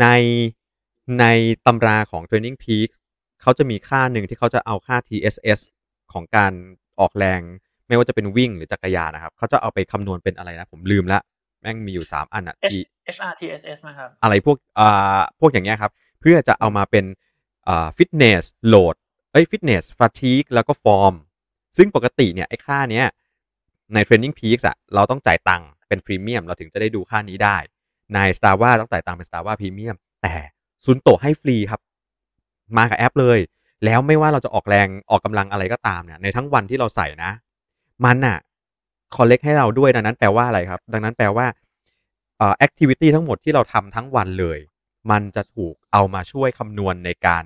[0.00, 0.06] ใน
[1.20, 1.24] ใน
[1.66, 2.88] ตำราของ Training Peak
[3.42, 5.60] เขาจะมีค่าหนึ่งที่เขาจะเอาค่า TSS
[6.12, 6.52] ของการ
[7.00, 7.40] ออกแรง
[7.88, 11.20] ไม่ว่าจะเป็นวิ่งหรือจักรยานนะครับ เขาจะเอาไปคำนวณเป็นอะไรนะ ผมลืมละ
[11.60, 12.74] แม่งมีอยู่ 3 อันอะ H T
[13.14, 17.04] HRTSS นะครับ อะไรพวกอ่าพวกอย่างเงี้ยครับ เพื่อจะเอามาเป็น
[17.68, 18.94] อ่าฟิตเนสโหลด
[19.32, 21.14] เอ้ยฟิตเนสฟาทีกแล้วก็ฟอร์ม
[21.76, 23.06] ซึ่งปกติเนี่ย ไอ้ค่าเนี้ย
[23.94, 27.56] ใน Training Peaks อะเราต้องจ่ายตังค์เป็นพรีเมียมเราถึงจะได้ดูค่านี้ได้
[28.14, 30.34] ใน Star ว่าต้องจ่ายตังค์เป็น Star ว่าพรีเมียมแต่
[30.84, 31.80] ซุนโตให้ฟรีครับ
[32.76, 33.38] มากับแอปเลย
[33.84, 37.30] แล้วไม่ว่าเราจะออกแรงออกกำลังอะไรก็ตามเนี่ยในทั้งวันที่เราใส่นะ
[38.04, 38.38] มันอะ
[39.16, 41.46] collect ให้เราด้วยดังนั้นแปลว่าอะไรครับ ดังนั้นแปลว่า
[42.56, 44.58] activity ทั้งหมดที่เราทำทั้งวันเลย
[45.10, 47.44] มันจะถูกเอามาช่วยคำนวณในการ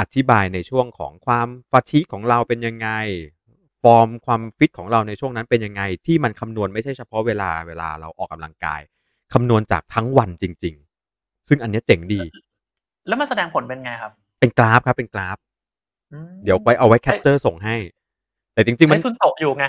[0.00, 2.88] อธิบายในช่วงของความฟาชิของเราเป็นยังไง
[3.82, 8.80] ฟอร์มความฟิตของเราในช่วงนั้นเป็นยังไง ที่มันคำนวณไม่ใช่เฉพาะเวลาเวลาเราออกกำลังกาย
[9.34, 10.74] คำนวณจากทั้งวันจริง
[11.10, 12.20] ๆ ซึ่งอันเนี้ยเจ๋งดี
[13.06, 15.38] แล้วมันแสดงผลเป็นไงครับ เป็นกราฟครับเป็นกราฟ
[16.12, 17.76] อืมเดี๋ยวไว้เอาไว้แคปเจอร์ส่งให้
[18.54, 19.64] แต่จริง ๆ มันใช้ซุนโตะอยู่ไง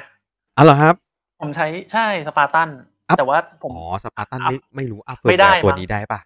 [0.57, 0.95] อ๋อเหรอครับ
[1.41, 6.19] ผมใช้ใช่สปาร์ตันอัพ แต่ว่าผมอ๋อสปาร์ตันอัพไม่ไม่รู้อัพเฟิร์ไม่ได้ตัวมั้งนี้ได้ปะ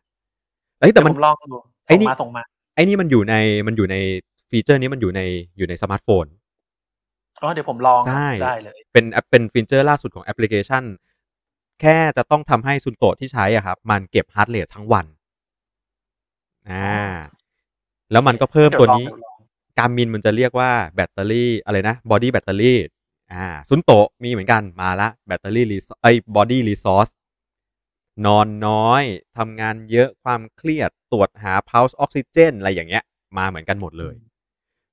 [0.80, 2.44] เอ้ยแต่เดี๋ยวมันผมลองดูไอ้ส่งนี่มาส่งมา
[2.76, 3.36] ไอ้นี่มันอยู่ใน
[3.68, 3.96] มันอยู่ใน
[4.50, 5.22] ฟีเจอร์นี้มันอยู่ใน
[5.58, 6.26] อยู่ในสมาร์ทโฟน
[7.42, 10.84] อ๋อเดี๋ยวผมลองใช่ได้เลยเป็นแอปเป็น feature ล่าสุดของแอปพลิเคชัน
[11.82, 15.06] แค่จะต้องทำให้ Suunto ที่ใช้อะครับ มันเก็บ heart rate ทั้งวัน
[16.70, 16.94] อ่า
[18.12, 19.38] แล้วมันก็เพิ่มตัวนี้เดี๋ยวลอง
[19.80, 22.78] เดี๋ยวลอง Garmin มันจะเรียกว่าแบตเตอรี่อะไรนะ body battery
[23.34, 27.10] อ่า Suunto มีเหมือนกันมาละแบตเตอรี่รีไอ้ body resource
[28.26, 29.04] นอนน้อย
[29.38, 33.04] ทำงานเยอะความเครียดตรวจหา pulse oxygen อะไรอย่างเงี้ย
[33.38, 34.16] มาเหมือนกันหมดเลย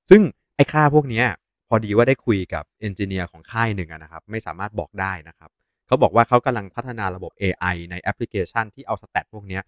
[0.09, 0.21] ซึ่ง
[0.55, 1.27] ไอ้ค่าพวกเนี้ย
[1.67, 5.49] พอดีว่าได้คุยกับ engineer ของค่ายหนึ่งอะนะครับ ไม่สามารถบอกได้นะครับ
[5.87, 9.63] เขาบอกว่าเขากำลังพัฒนาระบบ AI ในแอปพลิเคชันที่เอา stat พวกเนี้ย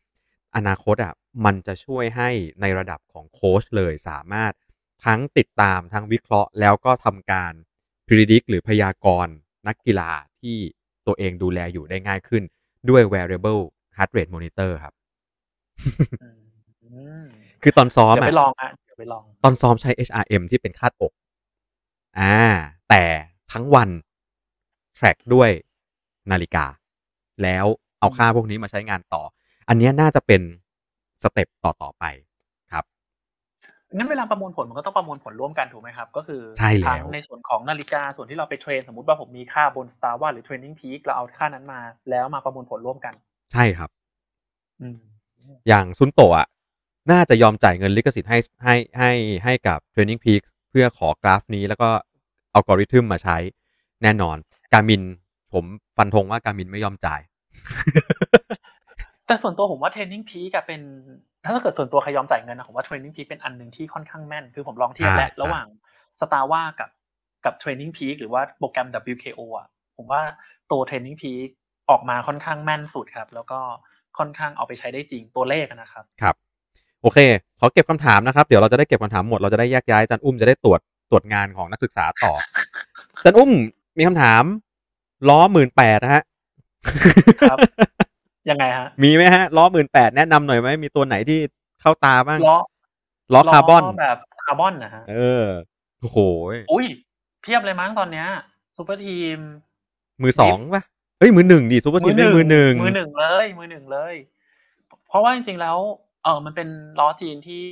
[0.56, 1.14] อนาคตอะ
[1.46, 2.30] มันจะช่วยให้
[2.62, 4.54] ในระดับของโค้ชเลยสามารถ
[5.06, 7.54] ทั้งติดตามทั้งวิเคราะห์แล้วก็ทำการ
[8.10, 9.34] predict หรือพยากรณ์
[9.68, 10.58] นักกีฬาที่
[11.08, 12.44] ตัวเองดูแลอยู่ได้ง่ายขึ้น
[12.90, 13.62] ด้วย wearable
[13.98, 14.94] heart rate monitor ครับ
[16.24, 16.30] อื
[17.24, 17.26] ม
[17.64, 21.14] คือตอนซ้อมเดี๋ยวอะไปลองอะเดี๋ยวไปลอง ตอนซ้อมใช้ HRM ที่เป็นคาดอก
[22.20, 22.36] อ่า
[22.90, 23.04] แต่
[23.52, 23.90] ทั้งวัน
[24.98, 25.50] track ด้วย
[26.32, 26.66] นาฬิกา
[27.44, 27.66] แล้ว
[28.00, 29.22] เอาค่าพวกนี้มาใช้งานต่อ
[29.68, 30.42] อันเนี้ยน่าจะเป็น
[31.24, 32.29] step ต่อ ๆ ไปครับ
[33.96, 43.14] งั้นเวลาประมวลผลมันก็ต้องประมวลผลร่วมกันถูกไหมครับ ก็คือใช่แล้วทั้งในส่วนของนาฬิกาส่วนที่เราไป train สมมติว่าผมมีค่าบน Strava หรือ TrainingPeaks เราเอาค่านั้นมา แล้วมาประมวลผลร่วมกัน
[43.54, 43.90] ใช่ครับ
[44.82, 44.98] อืม
[45.68, 46.48] อย่างซุนโตะอะ
[47.12, 49.12] น่าจะยอมจ่ายเงินลิขสิทธิ์ให้ให้ให้
[49.44, 51.90] ให้กับ Training Peak เพื่อขอกราฟนี้แล้วก็
[52.54, 53.38] อัลกอริทึมมาใช้
[54.04, 54.38] แน่นอน
[54.74, 55.02] การมิน
[55.54, 55.66] ผม
[55.98, 57.22] ฟันธงว่าการมินไม่ยอมจ่าย
[59.26, 60.82] แต่ส่วนตัวผมว่า Training Peak อะเป็น
[61.44, 65.68] ถ้าเกิดส่วนตัวใครยอมจ่ายเงินนะผมว่า Training Peak เป็นอันหนึ่งที่ค่อนข้างแม่น คือผมลองเทียบแล้วใช่ระหว่าง
[66.22, 66.90] Star ว่ากับ
[67.46, 70.22] กับ Training Peak หรือว่าโปรแกรม WKO อะผมว่า
[70.72, 71.48] ตัว Training Peak
[71.90, 73.60] ออกมาค่อนข้างแม่นสุดครับ แล้วก็
[74.18, 76.36] ค่อนข้างเอาไปใช้ได้จริงตัวเลขอะนะครับครับ
[77.02, 77.20] โอเค
[77.60, 80.80] ขอเก็บคำถามนะครับ เดี๋ยวเราจะได้เก็บคำถามหมดเราจะได้แยกย้ายอาจันอุ้มจะได้ตรวจ
[81.12, 82.34] ตรวจงานของนักศึกษาต่อ
[83.18, 83.52] อาจันอุ้ม
[83.98, 84.44] มีคำถาม
[85.30, 86.24] ล้อหมื่นแปดนะฮะ
[87.42, 87.58] ครับ
[88.50, 91.40] ยังไงฮะ มีไหมฮะ ล้อหมื่นแปดแนะนำหน่อยไหมมีตัวไหนที่
[91.82, 92.58] เข้าตาบ้าง ล้อ
[93.34, 95.46] ล้อคาร์บอน แบบคาร์บอนนะฮะ เออ
[96.00, 96.18] โอ้โห
[96.72, 96.86] อุ้ย
[97.42, 98.28] เพียบเลยมั้งตอนเนี้ย
[98.78, 99.38] Superteam
[100.22, 100.84] มือสองป่ะ
[101.20, 104.16] เฮ้ยมือหนึ่งดิ Superteam เล่นมือหนึ่ง มือหนึ่งเลย มือหนึ่งเลย
[105.08, 105.78] เพราะว่าจริงๆแล้ว
[106.24, 107.64] เออมันเป็นล้อจีนที่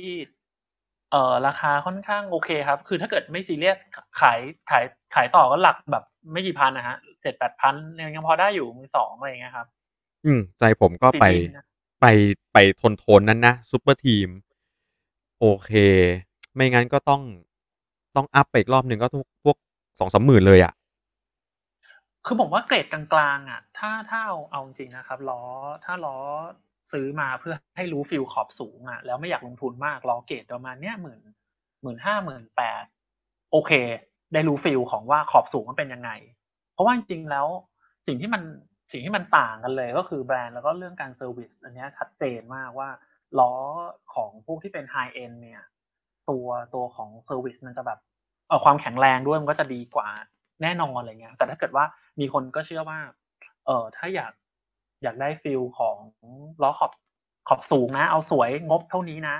[1.10, 3.78] เออราคาค่อนข้างโอเคครับ คือถ้าเกิดไม่ซีเรียส
[4.20, 4.38] ขาย
[4.70, 9.66] ขายขายต่อก็หลักแบบไม่กี่พันนะฮะเจ็ดแปดพันยังพอได้อยู่มือสองอะไรอย่างเงี้ยครับ
[10.28, 11.64] อืม ใจผมก็ไปซีรีส์นะ
[12.00, 12.06] ไป
[12.52, 14.28] ไปทนทนๆนั้นนะ Superteam
[15.40, 15.70] โอเค
[16.54, 17.22] ไม่งั้นก็ต้อง
[18.16, 19.56] ต้องอัพไปอีกรอบหนึ่งก็พวกพวก
[19.98, 20.72] สองสามหมื่นเลยอะ
[22.26, 23.02] คือผมว่าเกรดกลา
[23.36, 25.42] งๆ อะ ถ้าถ้าเอาเอาจริงนะครับล้อ
[25.84, 26.16] ถ้าล้อ
[26.92, 31.20] ซื้อมาเพื่อให้รู้ feel ขอบสูงอะ แล้วไม่อยากลงทุนมากล้อเกรดประมาณเนี้ยหมื่น
[31.82, 32.84] หมื่นห้าหมื่นแปด
[33.52, 33.72] โอเค
[34.32, 36.10] ได้รู้ feel ของว่าขอบสูงมันเป็นยังไง
[36.72, 37.46] เพราะว่าจริงๆแล้ว
[38.06, 38.42] สิ่งที่มัน
[38.90, 42.88] สิ่งที่มันต่างกันเลยก็คือแบรนด์แล้วก็เรื่องการ service อันนี้ชัดเจนมากว่า
[43.38, 43.52] ล้อ
[44.14, 45.62] ของพวกที่เป็น high-end เนี่ย
[46.30, 47.98] ตัวตัวของ service มันจะแบบ
[48.48, 50.08] เออความแข็งแรงด้วยมันก็จะดีกว่า
[50.62, 51.84] แน่นอนอะไรเงี้ยแต่ถ้าเกิดว่า
[52.20, 52.98] มีคนก็เชื่อว่า
[53.66, 54.32] เออถ้าอยาก
[55.02, 55.96] อยากได้ feel ของ
[56.62, 56.92] ล้อขอบ
[57.48, 59.36] ขอบสูงนะ เอาสวยงบเท่านี้นะ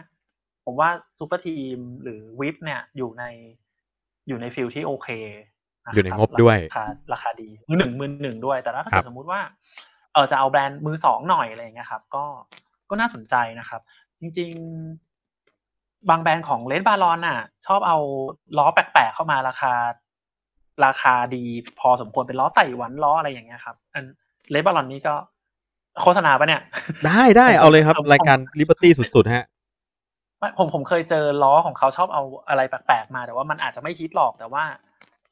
[0.65, 3.25] ผมว่า Superteam หรือวิปเนี่ยอยู่ใน
[4.29, 5.09] อยู่ใน feel ที่โอเค
[5.95, 9.41] อยู่ในงบด้วยราคาราคาดีมือหนึ่งมือหนึ่งด้วย แต่ถ้าครับเกิดสมมุติว่า
[10.13, 12.25] เออจะเอาแบรนด์มือสองหน่อยอะไรอย่างเงี้ยครับ ก็
[12.91, 13.81] ก็น่าสนใจนะครับ
[14.21, 14.51] จริง
[15.29, 17.99] ๆ บางแบรนด์ของเลนบารอนน่ะ ชอบเอา
[18.59, 19.73] ล้อแปลกๆเข้ามาราคา
[20.85, 21.45] ราคาดี
[21.81, 24.05] พอสมควรเป็นล้อไต้หวันล้ออะไรอย่างเงี้ยครับ อัน
[24.51, 25.15] เลนบารอนนี้ก็
[26.03, 26.63] โฆษณาปะเนี่ย
[27.07, 29.45] ได้ได้ผมเอาเลยครับผมรายการ Liberty สุดๆฮะ
[30.39, 34.65] ไม่ผมผมเคยเจอล้อของเขาชอบเอาอะไรแปลกๆมา แต่ว่ามันอาจจะไม่ฮิตหรอกแต่ว่า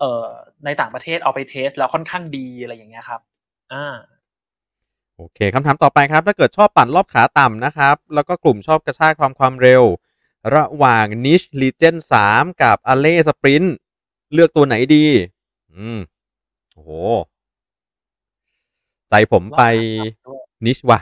[0.01, 0.27] เอ่อ
[0.65, 3.21] ในต่างประเทศเอาไปเทสแล้วค่อนข้างดีอะไรอย่างเงี้ยครับ
[3.73, 3.95] อ่า
[5.17, 9.83] โอเคคำถามต่อไปครับ ถ้าเกิดชอบปั่นรอบขาต่ำนะครับ แล้วก็กลุ่มชอบกระชากความความเร็ว
[10.55, 13.69] ระหว่าง Niche Legend 3 กับ Alley Sprint
[14.33, 15.07] เลือกตัวไหนดี
[15.73, 15.99] อืม
[16.75, 16.91] โอ้โห
[19.11, 19.63] ใจผมไป
[20.65, 20.99] Niche ว่ะ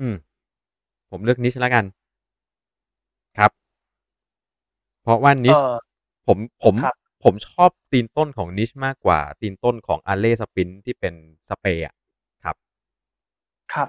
[0.00, 0.14] อืม
[1.10, 1.84] ผมเลือก Niche แล้วกัน
[3.38, 3.50] ครับ
[5.02, 5.68] เพราะว่าเอ Niche อ
[6.26, 11.14] ผมผมครับ ผมชอบตีนต้นของนิชมากกว่า ตีนต้นของอาเล่สปินที่เป็น
[11.48, 11.94] สเปรย์อะ
[12.44, 12.56] ครับ
[13.74, 13.88] ครับ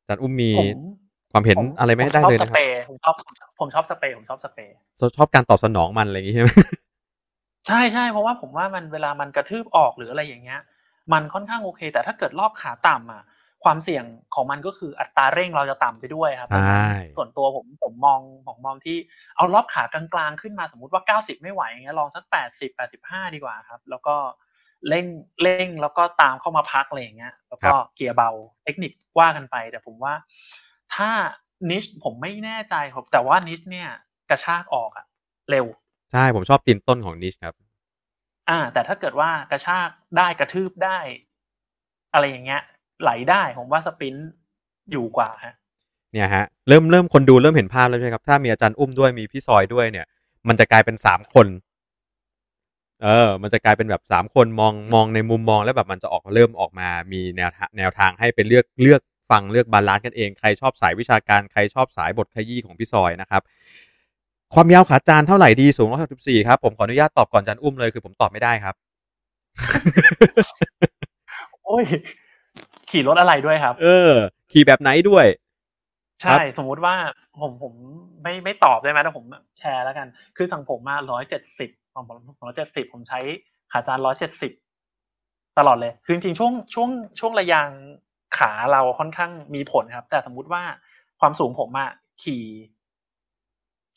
[0.00, 0.78] อาจารย์อุ้มมีผม
[1.32, 3.14] ความเห็นผมอะไรไม่ผมได้ชอบเลยสนะคเปรับรย์ผมชอบ
[3.60, 4.74] ผมชอบสเปรย์ผมชอบสเปรย์
[5.16, 6.50] ชอบการตอบสนองมันอะไรอย่างงี้ใช่ไหม
[7.66, 10.60] ใช่ใช่เพราะว่าผมว่ามันเวลามันกระทืบออกหรืออะไรอย่างเงี้ย
[11.12, 13.22] มันค่อนข้างโอเค แต่ถ้าเกิดรอบขาต่ำอะ
[13.64, 18.96] ความเสี่ยงของมันก็คืออัตราเร่งเราจะต่ำไปด้วยครับใช่ส่วนตัวผมผมมองผมมองที่
[19.36, 22.24] เอารอบขากลางๆขึ้นมาสมมุติว่า 90 ไม่ไหวอย่างเงี้ยลองสัก
[22.58, 24.16] 80 85 ดีกว่าครับ แล้วก็
[24.88, 25.06] เร่ง
[25.42, 28.30] เร่งแล้วก็ตามเข้ามาพักอะไรอย่างเงี้ย แล้วก็เกียร์เบา
[28.64, 30.14] เทคนิคว่ากันไป แต่ผมว่า
[30.94, 31.10] ถ้า
[31.70, 33.88] นิชผมไม่แน่ใจครับแต่ว่านิชเนี่ย
[34.30, 35.06] กระชากออกอะ
[35.50, 35.66] เร็ว
[36.12, 37.54] ใช่ผมชอบตีนต้นของนิชครับ
[38.48, 40.98] อ่า แต่ถ้าเกิดว่ากระชากได้กระทืบได้
[42.12, 42.62] อะไรอย่างเงี้ย
[43.02, 44.28] ไหลได้ผมว่า sprint
[44.90, 45.54] อยู่กว่าฮะ
[46.12, 50.06] เนี่ยฮะเริ่มเริ่มคนดูเริ่มเห็นภาพแล้วใช่ไหมครับ ถ้ามีอาจารย์อุ้มด้วยมีพี่ซอยด้วยเนี่ย
[50.48, 51.46] มันจะกลายเป็นสามคน
[53.02, 63.42] เออ มันจะกลายเป็นแบบสามคนมองมองในมุมมองแล้วแบบมันจะออกเริ่มออกมา มีแนวทางแนวทางให้ไปเลือกเลือกฟังเลือก balance กันเองใครชอบสายวิชาการใครชอบสายบทขยี้ของพี่ซอยนะครับ
[64.54, 68.74] ความยาวขาจานเท่าไหร่ดีสูงร้อยหกสิบสี่ครับผมขออนุญาตตอบก่อนอาจารย์อุ้มเลยคือผมตอบไม่ได้ครับ
[71.64, 71.84] โอ้ย
[72.90, 74.12] ขี่รถอะไรด้วยครับ เออ
[74.52, 75.26] ขี่แบบไหนด้วย
[76.22, 76.94] ใช่ สมมุติว่า
[77.40, 77.72] ผมผม
[78.22, 79.24] ไม่ไม่ตอบได้ไหมแต่ผม
[79.58, 82.04] แชร์แล้วกัน คือสั่งผมมาร้อยเจ็ดสิบผม
[82.44, 83.20] ร้อยเจ็ดสิบผมใช้
[83.72, 84.52] ขาจานร้อยเจ็ดสิบ
[85.58, 87.70] ตลอดเลย คือจริงๆช่วงช่วงช่วงระยาง
[88.38, 90.62] ขาเราค่อนข้างมีผลครับ แต่สมมุติว่า
[91.20, 91.90] ความสูงผมอะ
[92.22, 92.44] ขี่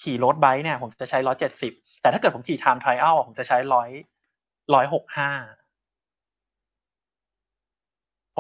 [0.02, 3.90] ขี่ road bike เนี่ย ผมจะใช้ร้อยเจ็ดสิบแต่ถ้าเกิดผมขี่ time trial ผมจะใช้ร้อย
[4.74, 5.61] ร้อยหกห้าเพ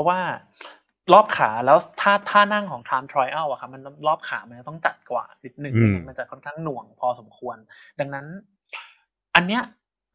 [0.01, 0.19] ราะว่า
[1.13, 7.57] รอบขาแล้วถ้าถ้านั่งของ time trial อะครับมันรอบขามันต้องจัดกว่านิดนึงอืมมันจะค่อนข้างหน่วงพอสมควร
[7.99, 8.25] ดังนั้น
[9.35, 9.61] อันเนี้ย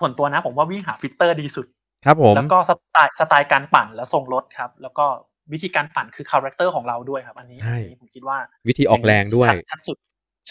[0.00, 1.66] ส่วนตัวนะผมว่าวิ่งหา fitter ดีสุด
[2.04, 5.06] ครับผมแล้วก็สไตล์สไตล์การปั่นและทรงรถครับ แล้วก็
[5.52, 9.96] วิธีการปั่นคือ character ของเราด้วยครับ อันนี้ใช่อันนี้ผมคิดว่าวิธีออกแรงด้วยชัชัดสุด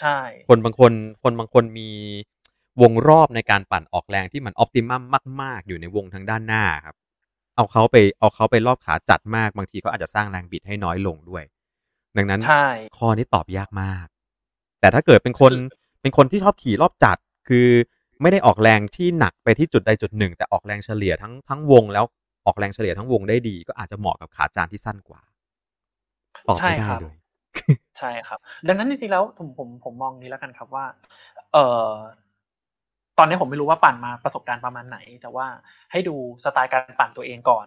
[0.00, 0.18] ใช่
[0.48, 1.90] คนบางคนคนบางคนมี
[2.82, 5.02] วงรอบในการปั่นออกแรงที่มันออ t ติมัม
[5.42, 6.96] มาก ๆ อยู่ในวงทางด้านหน้าครับ
[7.56, 11.44] เอาเขาไปเอาเขาไปรอบขาจัดมากบางทีเขาอาจจะสร้างแรงบิดให้น้อยลงด้วย
[12.16, 12.66] ดังนั้นใช่
[12.98, 14.06] ข้อนี้ตอบยากมาก
[14.80, 15.52] แต่ถ้าเกิดเป็นคน
[16.00, 17.16] เป็นคนที่ชอบขี่รอบจัด
[17.48, 17.68] คือ
[18.22, 22.04] ไม่ได้ออกแรงที่หนักไปที่จุดใดจุดหนึ่ง แต่ออกแรงเฉลี่ยทั้งทั้งวงแล้ว
[22.46, 25.20] ออกแรงเฉลี่ยทั้งวงได้ดี ก็อาจจะเหมาะกับขาจานที่สั้นกว่า
[26.48, 27.16] ตอบไม่ได้เลย
[27.98, 28.38] ใช่ครับ
[28.68, 30.84] ดังนั้นจริงๆแล้วผมผมผมมองนี้แล้วกันครับว่า
[31.52, 31.90] เอ่อ
[33.18, 35.46] ตอนนี้ผมไม่รู้ว่าปั่นมาประสบการณ์ประมาณไหน แต่ว่า
[35.92, 37.66] ให้ดูสไตล์การปั่นตัวเองก่อน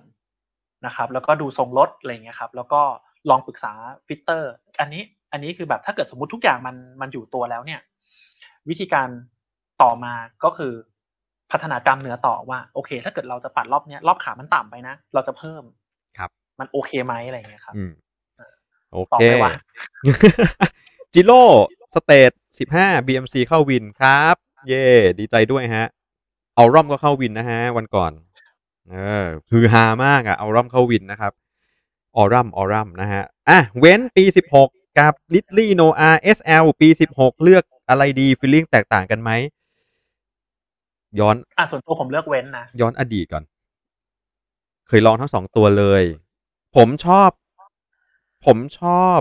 [0.86, 2.82] นะครับ แล้วก็ดูทรงรถอะไรเงี้ยครับ แล้วก็
[3.30, 3.74] ลองปรึกษา
[4.08, 7.82] ฟิตเตอร์ อันนี้อันนี้คือแบบถ้าเกิดสมมติทุกอย่างมันมันอยู่ตัวแล้วเนี่ย
[8.70, 9.10] วิธีการ
[9.82, 10.74] ต่อมาก็คือ
[11.52, 15.64] พัฒนากล้ามเนื้อต่อว่าโอเค ถ้าเกิดเราจะปั่นรอบเนี้ยรอบขามันต่ำไปนะ เราจะเพิ่ม
[16.18, 17.92] ครับ มันโอเคไหมอะไรเงี้ยครับอืม
[18.92, 19.54] โอเคตอบไปว่า
[21.14, 24.36] Giro stage สิบห้า BMC เข้าวินครับ
[24.68, 24.88] เย่
[25.20, 25.86] ดีใจด้วยฮะ
[26.56, 28.12] Aurum ก็เข้าวินนะฮะ วันก่อน
[28.90, 31.34] เออฮือฮามากอะ Aurum เข้าวินนะครับ
[32.18, 34.70] Aurum Aurum นะฮะ อะ เว้นปีสิบหก
[35.00, 39.32] กับ Ridley Noah SL ปีสิบหกเลือกอะไรดี feeling แตกต่างกันไหม
[41.20, 43.44] ย้อน อะ ส่วนตัวผมเลือกเว้นนะ ย้อนอดีตก่อน
[44.88, 46.04] เคยลองทั้งสองตัวเลย
[46.76, 47.30] ผมชอบ
[48.46, 49.20] ผมชอบ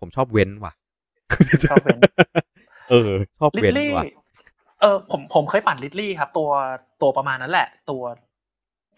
[0.00, 0.72] ผมชอบเว้นว่ะ
[1.68, 1.98] ชอบเว้น
[2.90, 4.04] เออ ชอบลิเว้ทนลี่ว่ะ
[4.80, 6.50] เออผมผมเคยปั่น Ridley ครับ ตัว
[7.02, 8.02] ตัวประมาณนั้นแหละ ตัว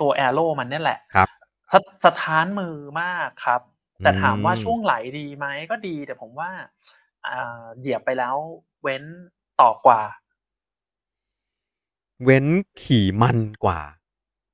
[0.00, 1.28] ตัว aero มันเนี่ยแหละครับ
[1.72, 3.60] สะสถานมือมากครับ
[4.04, 6.50] แต่ถามว่าอืมช่วงไหลดีไหมก็ดี แต่ผมว่า
[7.26, 8.36] อ่าเหยียบไปแล้ว
[8.82, 9.04] เว้น
[9.60, 10.00] ต่อกว่า
[12.24, 12.46] เว้น
[12.82, 13.80] ขี่มันกว่า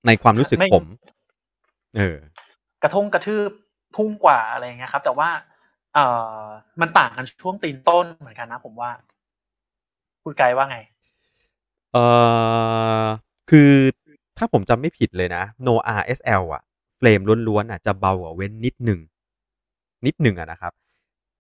[0.07, 0.87] ในความรู้สึกไม่ผม
[1.97, 2.17] เออ
[2.83, 3.51] กระทงกระทืบ
[3.97, 5.29] พุ่งกว่าอะไรเงี้ยครับ แต่ว่า
[5.95, 6.07] เอ่
[6.39, 6.43] อ
[6.81, 8.91] มันต่างกันช่วงตีนต้นเหมือนกันนะผมว่า
[10.23, 10.79] คุณไกลว่าไง
[11.97, 12.03] เอ
[13.05, 13.07] อ
[13.51, 13.73] คือ
[14.39, 16.63] ถ้าผมจำไม่ผิดเลยนะ No RSL อะ
[16.99, 19.01] เฟรมล้วนๆอะจะเบากว่าเว้นนิดหนึ่ง
[20.07, 20.73] นิดหนึ่งอะนะครับ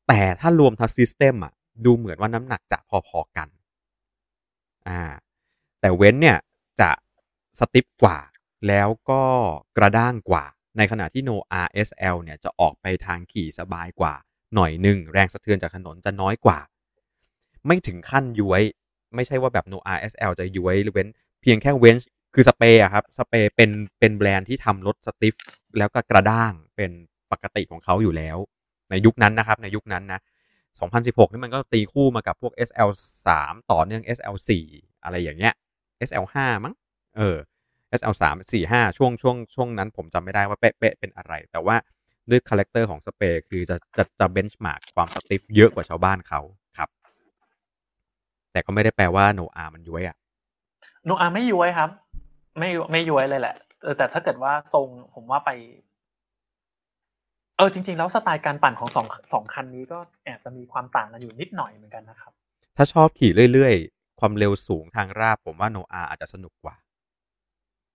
[0.09, 1.53] แต่ถ้ารวมทั้งซิสเต็มอะ
[1.85, 3.49] ดูเหมือนว่าน้ำหนักจะพอๆกัน
[4.88, 5.03] อ่า
[5.81, 6.38] แต่เว้นเนี่ย
[6.81, 6.90] จะ
[7.61, 8.19] สติปกว่า
[8.69, 9.23] แล้วก็
[9.77, 10.45] กระด้างกว่า
[10.77, 14.14] ในขณะที่ No RSL เนี่ยจะออกไปทางขี่สบายกว่า
[14.55, 16.59] หน่อยหนึ่งแรงสะเทือนจากถนนจะน้อยกว่า
[17.66, 18.62] ไม่ถึงขั้นย้วย
[19.14, 21.09] ไม่ใช่ว่าแบบ Noah SL จะย้วยหรือ Venge
[21.42, 21.96] เพียงแค่ Venge
[22.35, 25.35] คือสเปฯ ครับสเปฯ เป็นเป็นแบรนด์ที่ทำรถ stiff
[25.79, 26.90] แล้วก็กระด้างเป็น
[27.33, 28.37] ปกติของเขาอยู่แล้ว
[28.90, 30.21] ในยุคนั้นนะครับในยุคนั้นนะ
[30.77, 33.29] 2016 นี่มันก็ตีคู่มากับพวก SL3
[33.71, 34.51] ต่อเนื่อง SL4
[35.05, 35.55] อะไรอย่างเงี้ย
[36.09, 36.75] SL5 มั้ง
[37.16, 37.37] เออ
[38.01, 41.77] SL3 4 5 ช่วงช่วงช่วงนั้นผมจำไม่ได้ว่าเป๊ะๆเป็นอะไร แต่ว่า
[42.31, 46.40] ด้วย character ของสเปฯคือจะจะจะ benchmark ความ stiff เยอะกว่าชาวบ้านเขา
[48.57, 50.16] แต่ก็ไม่ได้แปลว่าโนอามันย้วยอะ
[51.05, 51.90] โนอาไม่ย้วยครับ
[52.59, 55.51] ไม่ไม่ย้วยเลยแหละเออแต่ถ้าเกิดว่าทรงผมว่าไป
[57.57, 62.33] เออจริง ๆ แล้วสไตล์การปั่นของสองสองคันนี้ก็แอบจะมีความต่างกันอยู่นิดหน่อยเหมือนกันนะครับ
[62.77, 66.77] ถ้าชอบขี่เรื่อยๆ ความเร็วสูงทางราบ ผมว่าโนอาอาจจะสนุกกว่า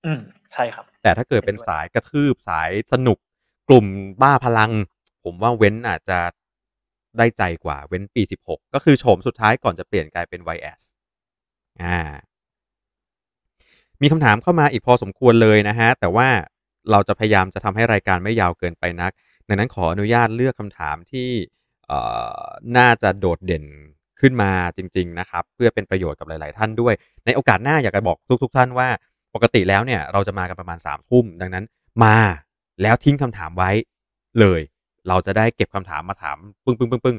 [0.06, 0.20] อืม
[0.54, 3.18] ใช่ครับ แต่ถ้าเกิดเป็นสายกระทืบสายสนุก
[3.70, 3.86] กลุ่ม
[4.22, 4.72] บ้าพลัง
[5.24, 6.20] ผมว่าเว้นอาจจะ
[7.18, 10.82] ได้ใจกว่าเว้นปี 16 ก็คือโฉมสุดท้ายก่อนจะเปลี่ยนกลายเป็น YS
[11.84, 12.00] อ่า
[14.02, 16.28] มีคำถามเข้ามาอีกพอสมควรเลยนะฮะ แต่ว่า
[16.92, 19.12] เราจะพยายามจะทำให้รายการไม่ยาวเกินไปนัก
[19.48, 21.30] ดังนั้นขออนุญาตเลือกคำถามที่
[22.78, 23.66] น่าจะโดดเด่น
[24.20, 26.94] ขึ้นมาจริง ๆ นะครับ เพื่อเป็นประโยชน์กับหลาย ๆ ท่านด้วย
[27.26, 28.88] ในโอกาสหน้าอยากจะบอกทุก ๆท่านว่า
[29.36, 31.66] ปกติแล้วเนี่ยเราจะมากันประมาณ3ามทุ่มดังนั้น
[32.04, 32.18] มา
[32.82, 33.72] แล้วทิ้งคำถามไว้
[34.40, 34.62] เลย
[35.08, 37.18] เราจะได้เก็บคำถามมาถามปึ้งปึ้งปึ้งปึ้ง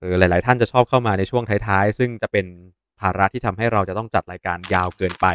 [0.00, 2.46] เออหลาย ๆ ท่านจะชอบเข้ามาในช่วงท้าย ๆ ซึ่งจะเป็น
[3.00, 5.26] ภาระที่ทำให้เราจะต้องจัดรายการยาวเกินไป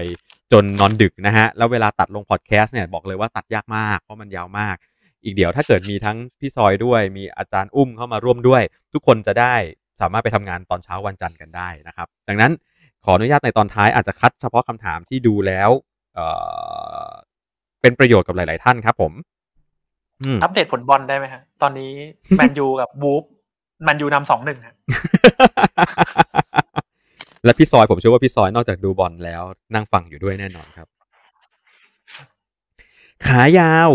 [0.52, 4.76] จนนอนดึกนะฮะ แล้วเวลาตัดลงพอดแคสต์เนี่ยบอกเลยว่าตัดยากมาก เพราะมันยาวมาก
[5.24, 8.62] อีกเดี๋ยวถ้าเกิดมีทั้งพี่ซอยด้วย มีอาจารย์อุ้มเข้ามาร่วมด้วย
[8.94, 9.56] ทุกคนจะได้
[10.02, 12.52] สามารถไปทำงานตอนเช้าวันจันทร์กันได้นะครับ ดังนั้น
[13.04, 15.70] ขออนุญาตในตอนท้ายอาจจะคัดเฉพาะคำถามที่ดูแล้ว
[16.14, 19.14] เเป็นประโยชน์กับหลาย ๆ ท่านครับผม
[20.24, 21.92] อืมอัปเดตผลบอลได้ไหมฮะ ตอนนี้
[22.36, 23.24] แมนยูกับวูฟ
[23.84, 24.76] แมนยูนำสองหนึ่งฮะ
[27.46, 29.42] และพี่ซอยผมเชื่อว่าพี่ซอยนอกจากดูบอลแล้ว
[29.74, 30.88] นั่งฟังอยู่ด้วยแน่นอนครับ
[33.28, 33.92] ขายาว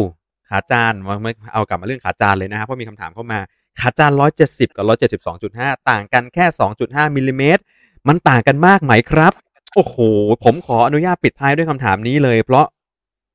[0.49, 3.39] ขาจานมาไม่เอากลับมาเรื่องขาจานเลยนะครับเพราะมีคำถามเข้ามา
[3.81, 4.13] ขาจาน
[4.45, 4.85] 170 กับ
[5.31, 6.47] 172.5 ต่างกันแค่
[6.81, 7.63] 2.5มิลลิเมตร
[8.09, 9.33] มันต่างกันมากไหมครับ
[9.75, 9.97] โอ้โห
[10.45, 12.67] ผมขออนุญาตปิดท้ายด้วยคำถามนี้เลย เพราะ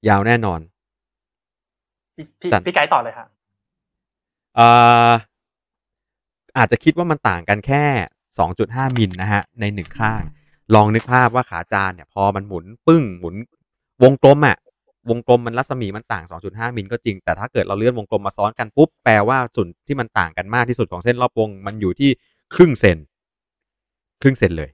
[0.10, 0.60] ยาวแน่นอน
[2.20, 3.28] พี่พี่จัดพี่ไกด์ต่อเลยครับ
[4.56, 4.68] เอ่
[5.10, 5.12] อ
[6.58, 7.84] อาจจะคิดว่ามันต่างกันแค่
[8.42, 10.22] 2.5 มิลนะฮะ ในหนึ่งข้าง
[10.76, 13.36] ลองนึกภาพว่าขาจานเนี่ย พอมันหมุนปึ้งหมุน
[14.04, 14.58] วงกลมอะ
[15.10, 22.10] วงกลมมันรัศมีมันต่าง 2.5 มิลก็จริง แต่ถ้าเกิดเราเลื่อนวงกลมมาซ้อนกันปุ๊บ แปลว่าส่วนที่มันต่างกันมากที่สุดของเส้นรอบวง มันอยู่ที่
[22.56, 22.98] ครึ่งเซน
[24.22, 24.70] ครึ่งเซนเลย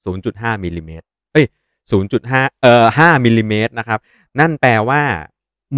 [0.00, 1.46] 0.5มิลลิเมตร เอ้ย
[2.04, 4.00] 0.5 เอ่อ 5มิลลิเมตรนะครับ
[4.40, 5.02] นั่นแปลว่า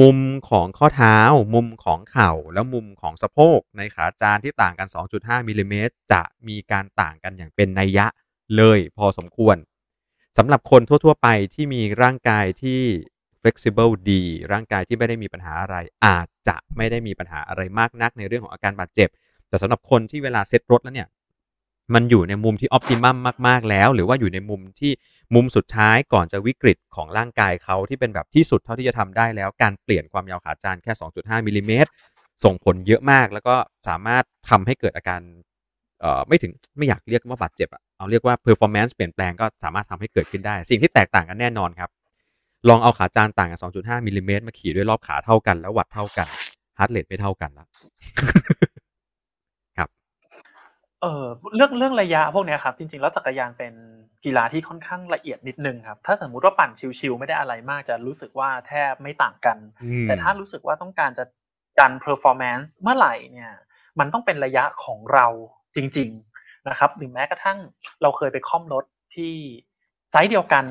[0.01, 0.19] มุม
[0.51, 1.19] ของข้อเท้า
[1.55, 8.07] มุมของเข่า แล้วมุมของสะโพกในขาจานที่ต่างกัน 2.5มิลลิเมตรจะมีการต่างกันอย่างเป็นนัยยะ
[8.57, 9.57] เลยพอสมควร
[10.39, 12.81] สำหรับคนทั่ว ๆ ไปที่มีร่างกายที่
[13.41, 14.23] flexible ดี
[14.53, 19.09] ร่างกายที่ไม่ได้มีปัญหาอะไร อาจจะไม่ได้มีปัญหาอะไรมากนักในเรื่องของอาการบาดเจ็บ
[19.49, 21.09] แต่สำหรับคนที่เวลาเซ็ตรถแล้วเนี่ย
[21.95, 23.17] มันอยู่ในมุมที่ออ t ติมัม
[23.49, 24.93] มาก ๆ แล้ว หรือว่าอยู่ในมุมที่
[25.35, 31.91] มุมสุดท้ายก่อนจะวิกฤตของร่างกายเขาที่เป็นแบบที่สุดเท่าที่จะทำได้แล้วการเปลี่ยนความยาวขาจานแค่ 2.5มิลลิเมตร
[32.45, 33.55] ส่งผลเยอะมากแล้วก็
[33.89, 35.21] สามารถทำให้เกิดอาการ
[36.01, 41.91] เอ่อไม่ถึงไม่อยากเรียกว่าบาดเจ็บอะเอาเรียกว่า performance เปลี่ยนแปลงก็สามารถทำให้เกิดขึ้นได้ สิ่งที่แตกต่างกันแน่นอนครับ
[42.69, 46.29] ลองเอาขาจานต่างกัน 2.5มิลลิเมตรมาขี่ด้วยรอบขาเท่ากันแล้ววัดเท่ากัน
[46.79, 47.67] heart rate ไม่เท่ากันละ
[51.03, 51.25] เออ
[51.57, 53.75] เรื่องเรื่องระยะพวกเนี้ยครับ จริงๆแล้วจักรยานเป็น
[54.25, 61.25] กีฬาที่ค่อนข้างละเอียดนิดนึงครับ ถ้าสมมุติว่าปั่นชิวๆไม่ได้อะไรมากจะรู้สึกว่าแทบไม่ต่างกัน อืมแต่ถ้ารู้สึกว่าต้องการจะ
[61.79, 63.53] ดัน performance เมื่อไหร่เนี่ย
[63.99, 65.27] มันต้องเป็นระยะของเรา
[65.77, 67.59] จริง ๆนะครับหรือแม้กระทั่ง
[68.03, 68.85] เราเคยไปค่อมรถ
[69.15, 69.35] ที่
[70.11, 70.65] ไซส์เดียวกัน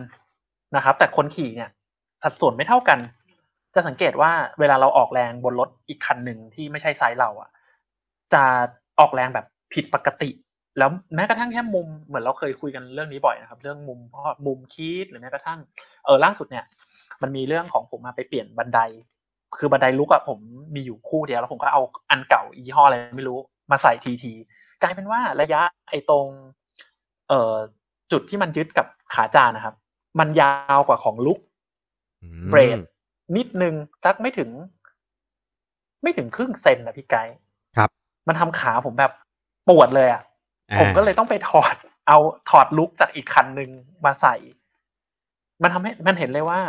[0.76, 1.70] นะครับ แต่คนขี่เนี่ย
[2.24, 3.00] สัดส่วนไม่เท่ากัน
[3.76, 7.50] จะสังเกตว่าเวลาเราออกแรงบนรถอีกคันหนึ่งที่ไม่ใช่ไซส์เราอะ
[8.34, 8.44] จะ
[9.00, 10.30] ออกแรงแบบ ผิดปกติ
[10.78, 15.60] แล้วแม้กระทั่งแค่มุมเหมือนเราเคยคุยกันเรื่องนี้บ่อยนะครับ เรื่องมุมเพราะมุมคีดหรือแม้กระทั่ง
[16.06, 16.66] เออล่าสุดเนี่ย
[17.22, 18.80] มันมีเรื่องของผมมาไปเปลี่ยนบันได
[19.58, 20.40] คือบันไดลุกอะผม
[20.76, 23.38] มีอยู่คู่เดียวแล้วผมก็เอาอันเก่ายี่ห้ออะไรไม่รู้
[23.72, 24.34] มาใส่ทีที
[24.82, 26.28] กลายเป็นว่าระยะไอ้ตรง
[27.30, 27.56] เอ่อ
[28.12, 29.76] จุดที่มันยึดกับขาจานนะครับ
[30.20, 31.40] มันยาวกว่าของลุก
[32.24, 32.80] อืมเบรด
[33.38, 34.50] นิดนึงสักไม่ถึง
[36.04, 37.36] ไม่ถึงครึ่งเซนนะพี่ไกด์
[37.78, 37.90] ครับ
[38.28, 39.12] มันทำขาผมแบบ
[39.70, 40.22] ปวดเลยอะ
[40.72, 41.76] อ่าผมก็เลยต้องไปถอด
[42.08, 42.18] เอา
[42.50, 43.70] ถอดลุกจากอีกคันหนึ่ง
[44.06, 44.36] มาใส่
[45.64, 46.60] มันทำให้มันเห็นเลยว่า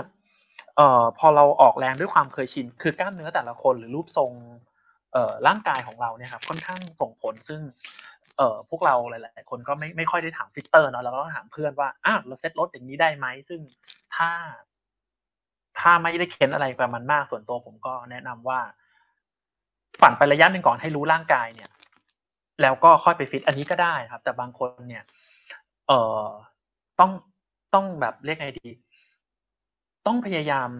[0.76, 4.32] เอ่อ พอเราออกแรงด้วยความเคยชิน คือกล้ามเนื้อแต่ละคนหรือรูปทรง
[5.12, 7.60] เอ่อร่างกายของเราเนี่ยครับค่อนข้างส่งผลซึ่ง
[8.36, 13.60] เอ่อพวกเราหลาย ๆ คนก็ไม่ไม่ค่อยได้ถามฟิตเตอร์เนาะเราก็ต้องถามเพื่อนว่าอ้าวเราเซ็ตรถอย่างนี้ได้ไหมซึ่ง
[14.16, 14.30] ถ้า
[15.80, 18.60] ถ้าไม่ได้เค้นอะไรประมาณมากส่วนตัวผมก็แนะนำว่า
[20.02, 21.70] ปั่นไประยะหนึ่งก่อนให้รู้ร่างกายเนี่ย
[22.62, 25.04] แล้วก็ค่อยไปฟิตอันนี้ก็ได้ครับ แต่บางคนเนี่ย
[25.88, 26.24] เอ่อ
[27.00, 27.10] ต้อง
[27.74, 28.70] ต้องแบบเรียกไงดี
[30.06, 30.70] ต้องพยายาม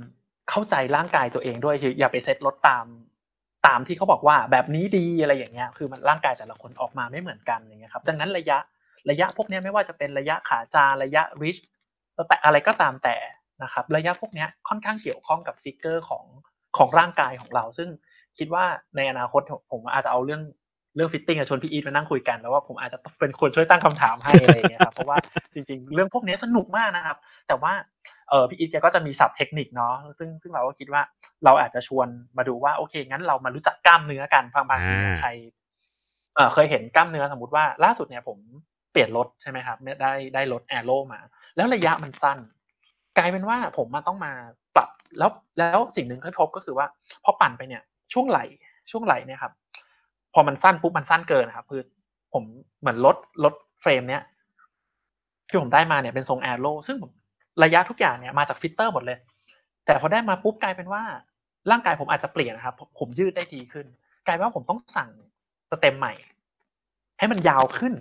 [0.51, 2.87] เข้าใจร่างกายตัวเองด้วยคืออย่าไปเซ็ตรถตาม
[3.67, 8.59] ตามที่เขาบอกว่าแบบนี้ดีอะไรอย่างเงี้ย คือมันร่างกายแต่ละคนออกมาไม่เหมือนกันอย่างเงี้ยครับ ดังนั้นระยะ
[9.11, 11.57] ระยะพวกนี้ไม่ว่าจะเป็นระยะขาจานระยะ reach
[12.29, 13.17] แต่อะไรก็ตามแต่
[13.63, 16.25] นะครับ ระยะพวกนี้ค่อนข้างเกี่ยวข้องกับ figure ของ
[16.77, 17.89] ของร่างกายของเรา ซึ่ง
[18.39, 18.65] คิดว่า
[18.97, 20.43] ในอนาคตผมอาจจะเอาเรื่อง
[20.95, 25.19] เรื่อง fitting ชวนพี่อีทมานั่งคุยกันแล้วว่าผมอาจจะเป็นคนช่วยตั้งคำถามให้อะไรอย่างเงี้ยครับเพราะว่า
[25.55, 27.17] จริง ๆ เรื่องพวกเนี้ยสนุกมากนะครับ
[27.49, 27.73] แต่ว่า
[28.29, 31.03] เออพี่อีทแกก็จะมีศัพท์เทคนิคเนาะซึ่งซึ่งเราก็คิดว่า
[31.45, 35.31] เราอาจจะชวนมาดูว่าโอเค งั้นเรามารู้จักกล้ามเนื้อกันบางบางทีเนี่ยอ่าใคร
[36.37, 38.39] เออเคยเห็นกล้ามเนื้อสมมติว่าล่าสุดเนี่ยผม
[38.93, 41.21] เปลี่ยนรถใช่ไหมครับเนี่ยได้ได้รถแอโร่มา
[41.57, 42.39] แล้วระยะมันสั้น
[43.19, 44.33] กลายเป็นว่าผมมาต้องมา
[44.77, 46.87] ปรับแล้วแล้วสิ่งหนึ่งที่พบก็คือว่า
[47.25, 48.41] พอปั่นไปเนี่ยช่วงไหล
[48.91, 49.68] ช่วงไหลเนี่ยครับพ
[50.39, 51.83] อมันสั้นปุ๊บมันสั้นเกินนะครับคือ
[52.33, 52.45] ผม
[52.81, 54.23] เหมือนรถรถเฟรมเนี้ย
[55.49, 57.11] ที่ผมได้มาเนี่ยเป็นทรงแอโร่ซึ่งผม
[57.65, 59.19] ระยะทุกอย่างเนี่ยมาจากฟิตเตอร์หมดเลย
[59.87, 61.03] แต่พอได้มาปุ๊บกลายเป็นว่า
[61.71, 63.87] ร่างกายผมอาจจะเปลี่ยนนะครับผมผมยืดได้ดีขึ้น
[64.27, 65.11] กลายเป็นว่าผมต้องสั่ง
[65.71, 66.13] สเต็มใหม่
[67.19, 67.93] ให้มันยาวขึ้น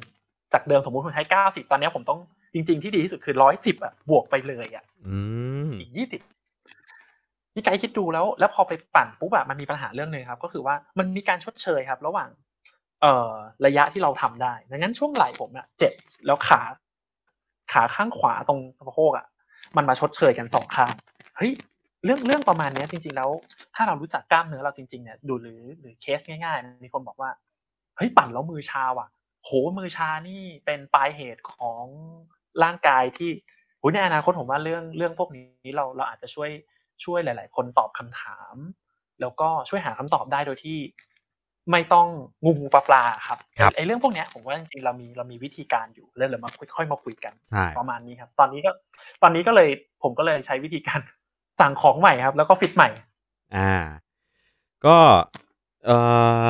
[0.53, 2.19] จากเดิมสมมติผมใช้เก้าสิบตอนนี้ผมต้อง
[2.53, 5.17] จริง ๆ ที่ดีที่สุดคือร้อยสิบอะบวกไปเลยอะอื
[5.67, 6.21] มอีกยี่สิบ
[7.57, 12.29] พี่ไกด์คิดดูแล้ว แล้วพอไปปั่นปุ๊บอะมันมีปัญหาเรื่องหนึ่งครับ ก็คือว่ามันมีการชดเชยครับ ระหว่าง
[13.01, 13.31] เอ่อ
[13.65, 15.93] ระยะที่เราทำได้ ดังนั้นช่วงไหล่ผมอะเจ็บ
[16.25, 16.61] แล้วขา
[17.71, 19.25] ขาข้างขวาตรงสะโพกอะ
[19.77, 20.93] มันมาชดเชยกันสองข้าง
[21.37, 21.51] เฮ้ย
[22.03, 23.29] เรื่องเรื่องประมาณนี้จริง ๆ แล้ว
[23.75, 27.29] ถ้าเรารู้จักกล้ามเนื้อเราจริงๆเนี่ยดูหรือหรือเคสง่ายๆมีคนบอกว่า
[27.97, 29.07] เฮ้ยปั่นแล้วมือชาว่ะ
[29.43, 31.83] โหมือชานี่เป็นปลายเหตุของ
[32.63, 33.29] ร่างกายที่
[33.81, 36.49] อุยในอนาคตผมว่าเรื่องเรื่องพวกนี้เราเราอาจจะช่วย
[37.05, 38.55] ช่วยหลาย ๆ คนตอบคำถาม
[39.21, 40.77] แล้วก็ช่วยหาคำตอบได้โดยที่
[41.71, 42.07] ไม่ต้อง
[42.43, 48.71] งูงูปลาปลาครับครับไอ้เรื่องพวกเนี้ยผมว่าจริงๆเรามีเรามีวิธีการอยู่แล้วเรามาค่อยๆมาคุยกันใช่ประมาณนี้ครับ ตอนนี้ก็
[49.21, 49.69] ตอนนี้ก็เลย
[50.03, 50.99] ผมก็เลยใช้วิธีการ
[51.59, 52.89] สั่งของใหม่ครับ แล้วก็ฟิตใหม่
[53.55, 53.73] อ่า
[54.85, 54.97] ก็
[55.85, 55.97] เอ่
[56.45, 56.47] อ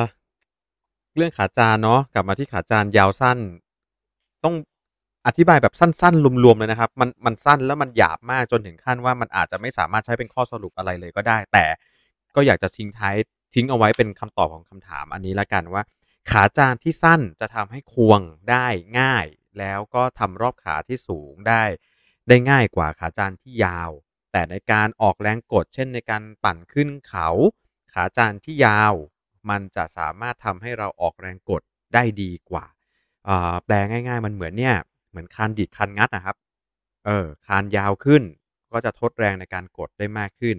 [1.16, 3.38] เรื่องขาจานเนาะกลับมาที่ขาจานยาวสั้น
[4.44, 4.54] ต้อง
[5.26, 11.66] อธิบายแบบสั้นๆ รวมๆเลยนะครับ มันมันสั้นแล้วมันหยาบมากจนถึงขั้นว่ามันอาจจะไม่สามารถใช้เป็นข้อสรุปอะไรเลยก็ได้ แต่
[12.34, 13.16] ก็อยากจะทิ้งท้าย
[13.54, 15.82] ทิ้งเอาไว้เป็นคำตอบของคำถามอันนี้ละกันว่า
[16.30, 18.66] ขาจานที่สั้นจะทำให้ควงได้
[19.00, 19.26] ง่าย
[19.58, 21.62] แล้วก็ทำรอบขาที่สูงได้
[22.28, 23.90] ได้ง่ายกว่าขาจานที่ยาว
[24.32, 27.28] แต่ในการออกแรงกด เช่นในการปั่นขึ้นเขา
[27.92, 28.94] ขาจานที่ยาว
[29.50, 31.62] มันจะสามารถทำให้เราออกแรงกด
[31.94, 32.64] ได้ดีกว่า
[33.64, 34.76] แปลง่าย ๆ มันเหมือนเนี่ย
[35.18, 36.36] มือนคานดิดคานงัดนะครับ
[37.06, 38.22] เออคานยาวขึ้น
[38.72, 40.56] ก็จะทดแรงในการกดได้มากขึ้น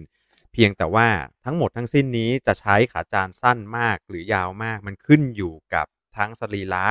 [0.52, 1.08] เพียงแต่ว่า
[1.44, 5.86] ทั้งหมดทั้งสิ้นนี้จะใช้ขาจานสั้นมากหรือยาวมาก มันขึ้นอยู่กับ
[6.16, 6.86] ทั้งสรีระ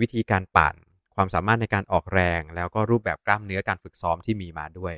[0.00, 0.74] วิธีการปั่น
[1.14, 4.94] ความสามารถในการออกแรง แล้วก็รูปแบบกล้ามเนื้อการฝึกซ้อมที่มีมาด้วย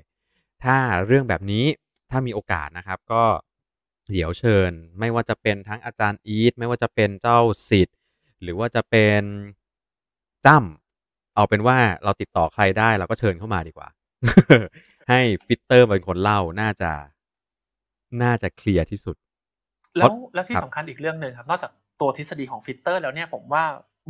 [0.65, 0.77] ถ้า
[1.07, 1.67] เรื่องแบบนี้
[2.11, 3.25] ถ้ามีโอกาสนะครับก็
[4.11, 7.39] เดี๋ยวเชิญ ไม่ว่าจะเป็นทั้งอาจารย์อีทไม่ว่าจะเป็นเจ้า
[7.69, 7.97] สิทธิ์
[8.43, 9.23] หรือว่าจะเป็น
[10.47, 10.86] จ้ำ
[11.37, 13.89] เอาเป็นว่าเราติดต่อใครได้เราก็เชิญเข้ามาดีกว่า
[15.11, 16.91] ให้ fitter เป็นคนเล่าน่าจะ
[18.23, 19.17] น่าจะเคลียร์ที่สุด
[19.97, 23.65] แล้วแล้วที่ครับสำคัญอีกเรื่องหนึ่งครับ นอกจากตัวทฤษฎีของ fitter แล้วเนี่ยผมว่า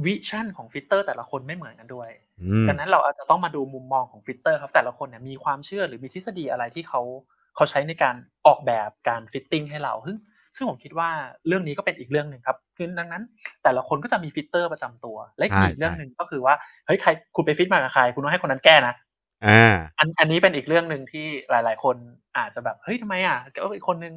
[0.05, 2.11] vision ของ fitter แต่ละคนไม่เหมือนกันด้วย
[2.43, 7.03] อืมดังนั้นเราอาจจะต้องมาดูมุมมองของ fitter ครับแต่ละคนเนี่ยมีความเชื่อหรือมีทฤษฎีอะไรที่เขา
[7.57, 8.15] เขาใช้ในการ
[8.47, 10.17] ออกแบบการ fitting ให้เราซึ่ง
[10.57, 11.11] ซึ่งผมคิดว่า
[11.47, 13.23] เรื่องนี้ก็เป็นอีกเรื่องหนึ่งครับคือดังนั้น
[13.63, 16.55] แต่ละคนก็จะมี fitter ประจำตัวใช่ใช่และอีกเรื่องหนึ่งก็คือว่า
[16.87, 18.95] เฮ้ยใครคุณไปฟิตมากับใคร คุณต้องให้คนนั้นแก้นะ
[19.45, 19.57] อ่า
[19.99, 21.97] อันอันนี้เป็นอีกเรื่องหนึ่งที่หลาย ๆ คน
[22.39, 24.15] อาจจะแบบเฮ้ยทำไมอะก็อีกคนนึง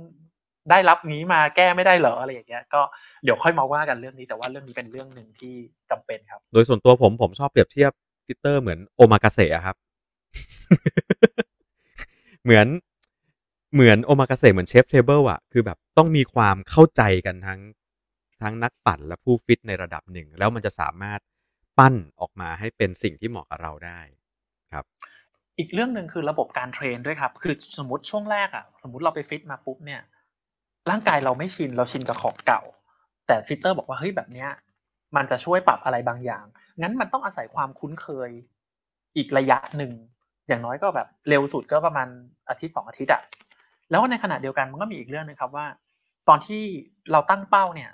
[0.70, 2.82] ได้รับงี้มาแก้ไม่ได้เหรออะไรอย่างเงี้ยก็
[3.24, 5.54] เดี๋ยวค่อยมาว่ากันเรื่องนี้ แต่ว่าเรื่องนี้เป็นเรื่องหนึ่งที่
[5.90, 7.92] จำเป็นครับ โดยส่วนตัวผมผมชอบเปรียบเทียบ
[8.26, 9.76] fitter เหมือนโอมากาเสะครับ
[12.44, 12.68] เหมือน
[13.74, 17.60] เหมือนโอมากาเสะเหมือน chef's table อะคือแบบต้องมีความเข้าใจกันทั้ง
[18.42, 21.20] ทั้งนักปั่นและผู้ฟิตในระดับหนึ่ง แล้วมันจะสามารถ
[21.78, 24.00] ปั้นออกมาให้เป็นสิ่งที่เหมาะกับเราได้
[24.74, 24.86] ครับ
[25.58, 30.02] อีกเรื่องหนึ่งคือระบบการเทรนด้วยครับ คือสมมติช่วงแรกอะสมมติเราไปฟิตมาปุ๊บเนี่ย
[30.90, 32.62] ร่างกายเราไม่ชินเราชินกับของเก่า
[33.28, 34.50] แต่ฟิตเตอร์บอกว่าเฮ้ยแบบเนี้ย
[35.16, 36.46] มันจะช่วยปรับอะไรบางอย่าง
[36.82, 38.30] งั้นมันต้องอาศัยความคุ้นเคย
[39.18, 39.92] อีกระยะหนึ่ง
[40.48, 42.08] อย่างน้อยก็แบบเร็วสุดก็ประมาณ
[42.50, 43.22] อาทิตย์สองอาทิตย์อะ
[43.90, 45.66] แล้วในขณะเดียวกันมันก็มีอีกเรื่องนึงครับว่า
[46.28, 46.64] ตอนที่
[47.12, 47.92] เราตั้งเป้าเนี่ย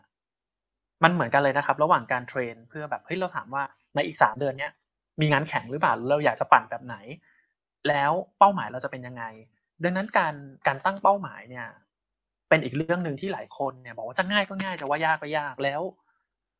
[1.04, 3.64] มันเหมือนกันเลยนะครับ ระหว่างการเทรน เพื่อแบบเฮ้ยเราถามว่า
[3.96, 4.72] ในอีกสามเดือนเนี้ย
[5.22, 6.96] มีงานแข่งหรือเปล่าเราอยากจะปั่นแบบไหน
[7.88, 9.24] แล้วเป้าหมายเราจะเป็นยังไง
[9.84, 10.36] ดังนั้นการ
[10.68, 11.68] การตั้งเป้าหมายเนี่ย
[12.50, 15.82] เป็นอีกเรื่องหนึ่งที่หลายคนเนี่ย บอกว่าจะง่ายก็ง่ายจะว่ายากก็ยากแล้ว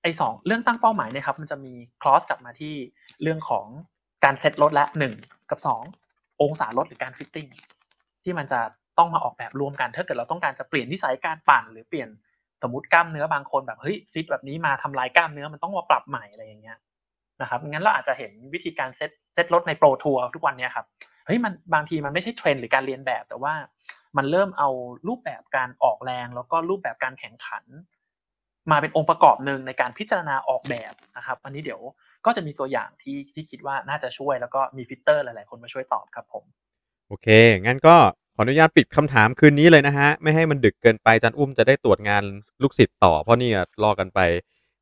[0.02, 2.76] ไอ้สองเรื่องตั้งเป้าหมายเนี่ยครับมันจะมีคลอสกลับมาที่
[3.22, 3.66] เรื่องของ
[4.24, 5.14] การเซตรถละหนึ่ง
[5.50, 5.82] กับสอง
[6.42, 7.48] องศารถหรือการ fitting
[8.24, 8.60] ที่มันจะ
[8.98, 12.10] ต้องมาออกแบบรวมกัน ถ้าเกิดเราต้องการจะเปลี่ยนนิสัยการปั่น หรือเปลี่ยน
[12.64, 16.78] สมมติกล้ามเนื้อบางคนแบบเฮ้ยฟิตแบบนี้มาทำลายกล้ามเนื้อมันต้องมาปรับใหม่อะไรอย่างเงี้ย
[17.42, 20.86] นะครับงั้นเราอาจจะเห็นวิธีการเซตเซตรถใน pro tour ทุกวันเนี้ยครับ
[21.26, 23.54] เฮ้ยมันบางทีมันไม่ใช่เทรนด์หรือการเลียนแบบ แต่ว่า
[24.18, 24.70] มันเริ่มเอา
[25.08, 27.64] รูปแบบการออกแรง แล้วก็รูปแบบการแข่งขัน
[28.72, 31.82] มาเป็นองค์ประกอบหนึ่งในการพิจารณาออกแบบนะครับ อันนี้เดี๋ยว
[32.26, 36.44] ก็จะมีตัวอย่างที่ที่คิดว่าน่าจะช่วยแล้วก็มีฟิตเตอร์หลาย ๆ คนมาช่วยตอบครับผม
[37.08, 37.28] โอเค
[37.64, 37.96] งั้นก็
[38.38, 42.24] ขออนุญาตปิดคำถามคืนนี้เลยนะฮะ ไม่ให้มันดึกเกินไปจันอุ้มจะได้ตรวจงาน
[42.62, 43.52] ลูกศิษย์ต่อ เพราะนี่
[43.84, 44.20] รอกันไป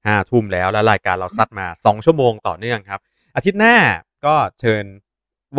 [0.06, 3.00] ห้าทุ่มแล้วแล้วรายการเราซัดมาสองชั่วโมงต่อเนื่องครับ
[3.36, 3.76] อาทิตย์หน้า
[4.26, 4.86] ก็เชิญ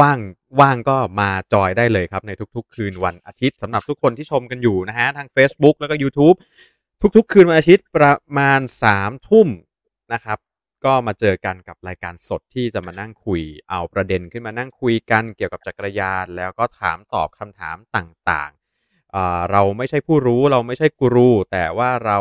[0.01, 0.19] ว่าง
[0.61, 6.37] ว่างก็มาจอยได้เลยครับ ในทุก ๆ คืนวันอาทิตย์สำหรับทุกคนที่ชมกันอยู่นะฮะ ทาง Facebook แล้วก็ YouTube
[7.17, 9.49] ทุก ๆ คืนวันอาทิตย์ประมาณสามทุ่ม
[10.13, 10.39] นะครับ
[10.85, 22.19] ก็มาเจอกันกับรายการสดที่จะมานั่งคุย เอาประเด็นขึ้นมานั่งคุยกันเกี่ยวกับจักรยาน แล้วก็ถามตอบคำถามต่างๆเเราไม่ใช่ผู้รู้เราไม่ใช่กูรู แต่ว่าเรา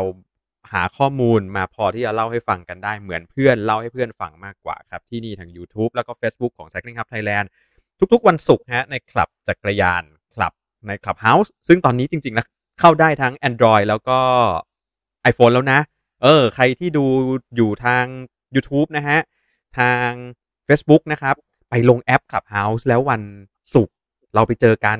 [0.72, 7.46] หาข้อมูลมาพอที่จะเล่าให้ฟังกันได้เหมือนเพื่อนเล่าให้เพื่อนฟังมากกว่าครับ ที่นี่ทาง YouTube แล้วก็ Facebook ของ Cycling Hub Thailand
[8.12, 10.02] ทุกๆ วันศุกร์ฮะในคลับจักรยาน
[10.34, 10.52] คลับ
[10.86, 12.46] ใน Clubhouse ซึ่งตอนนี้จริงๆแล้ว
[12.80, 14.18] เข้าได้ทั้ง Android แล้วก็
[15.30, 15.80] iPhone แล้วนะ
[16.22, 17.04] เออ ใครที่ดู
[17.56, 18.04] อยู่ทาง
[18.54, 19.18] YouTube นะฮะ
[19.78, 20.10] ทาง
[20.68, 21.36] Facebook นะครับ
[21.70, 23.22] ไปลงแอป Clubhouse แล้ววัน
[23.74, 23.94] ศุกร์
[24.34, 24.98] เราไปเจอกัน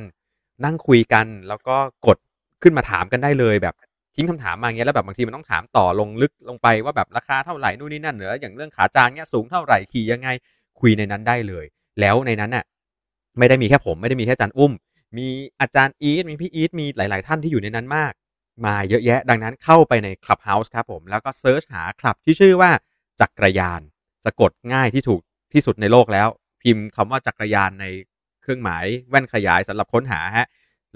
[0.65, 1.77] นั่งคุยกัน แล้วก็
[2.07, 2.19] กด
[2.63, 3.75] ขึ้นมาถามกันได้เลยแบบ
[4.15, 10.29] ทิ้งคำถามมาเงี้ยแล้วแบบบางทีมันต้องถามต่อลงลึกลงไปว่าแบบราคาเท่าไหร่นู่นนี่นั่นเหนืออย่างเรื่องขาจางเนี้ยสูงเท่าไหร่ขี่ยังไง
[10.81, 11.65] คุยในนั้นได้เลย
[12.01, 12.65] แล้วในนั้นน่ะ
[13.39, 14.73] ไม่ได้มีแค่ผมไม่ได้มีแค่อาจารย์อุ้ม
[15.17, 15.27] มี
[15.61, 18.13] อาจารย์อีทมีพี่อีทมีหลาย ๆ ท่านที่อยู่ในนั้นมาก
[18.67, 22.71] มาเยอะแยะ ดังนั้นเข้าไปใน Clubhouse ครับผม แล้วก็เซิร์ชหาคลับที่ชื่อว่า
[23.21, 23.81] จักรยาน
[24.25, 25.21] สะกดง่ายที่ถูก
[25.53, 26.29] ที่สุดในโลกแล้ว
[26.63, 27.87] พิมพ์คำว่าจักรยานใน
[28.43, 30.47] เครื่องหมายแว่นขยายสำหรับค้นหาฮะ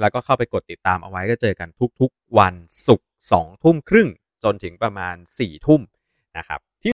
[0.00, 1.68] แล้วก็เข้าไปกดติดตามเอาไว้ก็เจอกัน
[2.00, 2.54] ทุกๆวัน
[2.86, 4.08] ศุกร์สองทุ่มครึ่ง
[4.44, 5.80] จนถึงประมาณ4ี่ทุ่ม
[6.38, 6.60] นะครับ